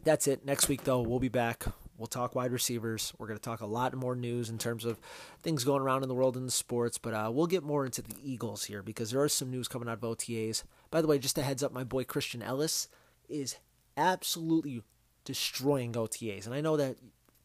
That's 0.03 0.27
it. 0.27 0.45
Next 0.45 0.67
week, 0.67 0.83
though, 0.83 1.01
we'll 1.01 1.19
be 1.19 1.29
back. 1.29 1.65
We'll 1.99 2.07
talk 2.07 2.33
wide 2.33 2.51
receivers. 2.51 3.13
We're 3.17 3.27
going 3.27 3.37
to 3.37 3.43
talk 3.43 3.61
a 3.61 3.65
lot 3.65 3.93
more 3.93 4.15
news 4.15 4.49
in 4.49 4.57
terms 4.57 4.85
of 4.85 4.99
things 5.43 5.65
going 5.65 5.81
around 5.81 6.03
in 6.03 6.09
the 6.09 6.15
world 6.15 6.37
in 6.37 6.45
the 6.45 6.51
sports, 6.51 6.97
but 6.97 7.13
uh, 7.13 7.29
we'll 7.31 7.45
get 7.45 7.63
more 7.63 7.85
into 7.85 8.01
the 8.01 8.15
Eagles 8.23 8.63
here 8.65 8.81
because 8.81 9.11
there 9.11 9.23
is 9.25 9.33
some 9.33 9.51
news 9.51 9.67
coming 9.67 9.89
out 9.89 10.01
of 10.01 10.17
OTAs. 10.17 10.63
By 10.89 11.01
the 11.01 11.07
way, 11.07 11.19
just 11.19 11.37
a 11.37 11.41
heads 11.41 11.61
up, 11.61 11.73
my 11.73 11.83
boy 11.83 12.05
Christian 12.05 12.41
Ellis 12.41 12.87
is 13.27 13.57
absolutely 13.97 14.81
destroying 15.25 15.91
OTAs. 15.93 16.45
And 16.45 16.55
I 16.55 16.61
know 16.61 16.77
that 16.77 16.95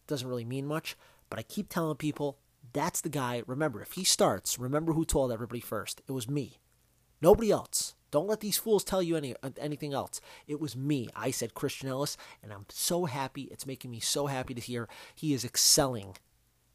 doesn't 0.07 0.29
really 0.29 0.45
mean 0.45 0.67
much, 0.67 0.97
but 1.29 1.39
I 1.39 1.43
keep 1.43 1.69
telling 1.69 1.97
people 1.97 2.39
that's 2.73 3.01
the 3.01 3.09
guy. 3.09 3.43
Remember, 3.47 3.83
if 3.83 3.93
he 3.93 4.05
starts, 4.05 4.59
remember 4.59 4.93
who 4.93 5.05
told 5.05 5.33
everybody 5.33 5.61
first. 5.61 6.01
It 6.09 6.13
was 6.13 6.29
me. 6.29 6.61
Nobody 7.21 7.51
else. 7.51 7.95
Don't 8.15 8.29
let 8.29 8.39
these 8.39 8.59
fools 8.59 8.85
tell 8.85 9.03
you 9.03 9.17
any 9.17 9.35
anything 9.59 9.93
else. 9.93 10.21
It 10.47 10.61
was 10.61 10.77
me. 10.77 11.09
I 11.17 11.33
said 11.33 11.53
Christian 11.53 11.89
Ellis, 11.89 12.17
and 12.45 12.53
I'm 12.53 12.65
so 12.69 13.07
happy. 13.07 13.49
It's 13.51 13.67
making 13.67 13.91
me 13.91 13.99
so 13.99 14.29
happy 14.29 14.55
to 14.55 14.61
hear 14.61 14.89
he 15.17 15.35
is 15.35 15.45
excelling 15.45 16.15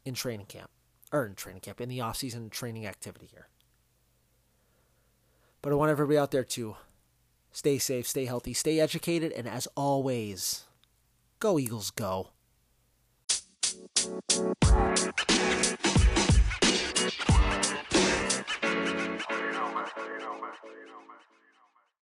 in 0.04 0.12
training 0.12 0.44
camp, 0.44 0.68
or 1.10 1.24
in 1.24 1.34
training 1.34 1.62
camp, 1.62 1.80
in 1.80 1.88
the 1.88 2.02
off-season 2.02 2.50
training 2.50 2.84
activity 2.86 3.24
here. 3.24 3.48
But 5.62 5.72
I 5.72 5.76
want 5.76 5.90
everybody 5.90 6.18
out 6.18 6.30
there 6.30 6.44
to 6.44 6.76
stay 7.52 7.78
safe, 7.78 8.06
stay 8.06 8.26
healthy, 8.26 8.52
stay 8.52 8.78
educated, 8.78 9.32
and 9.32 9.48
as 9.48 9.66
always, 9.74 10.64
go 11.38 11.58
Eagles, 11.58 11.90
go. 11.90 12.32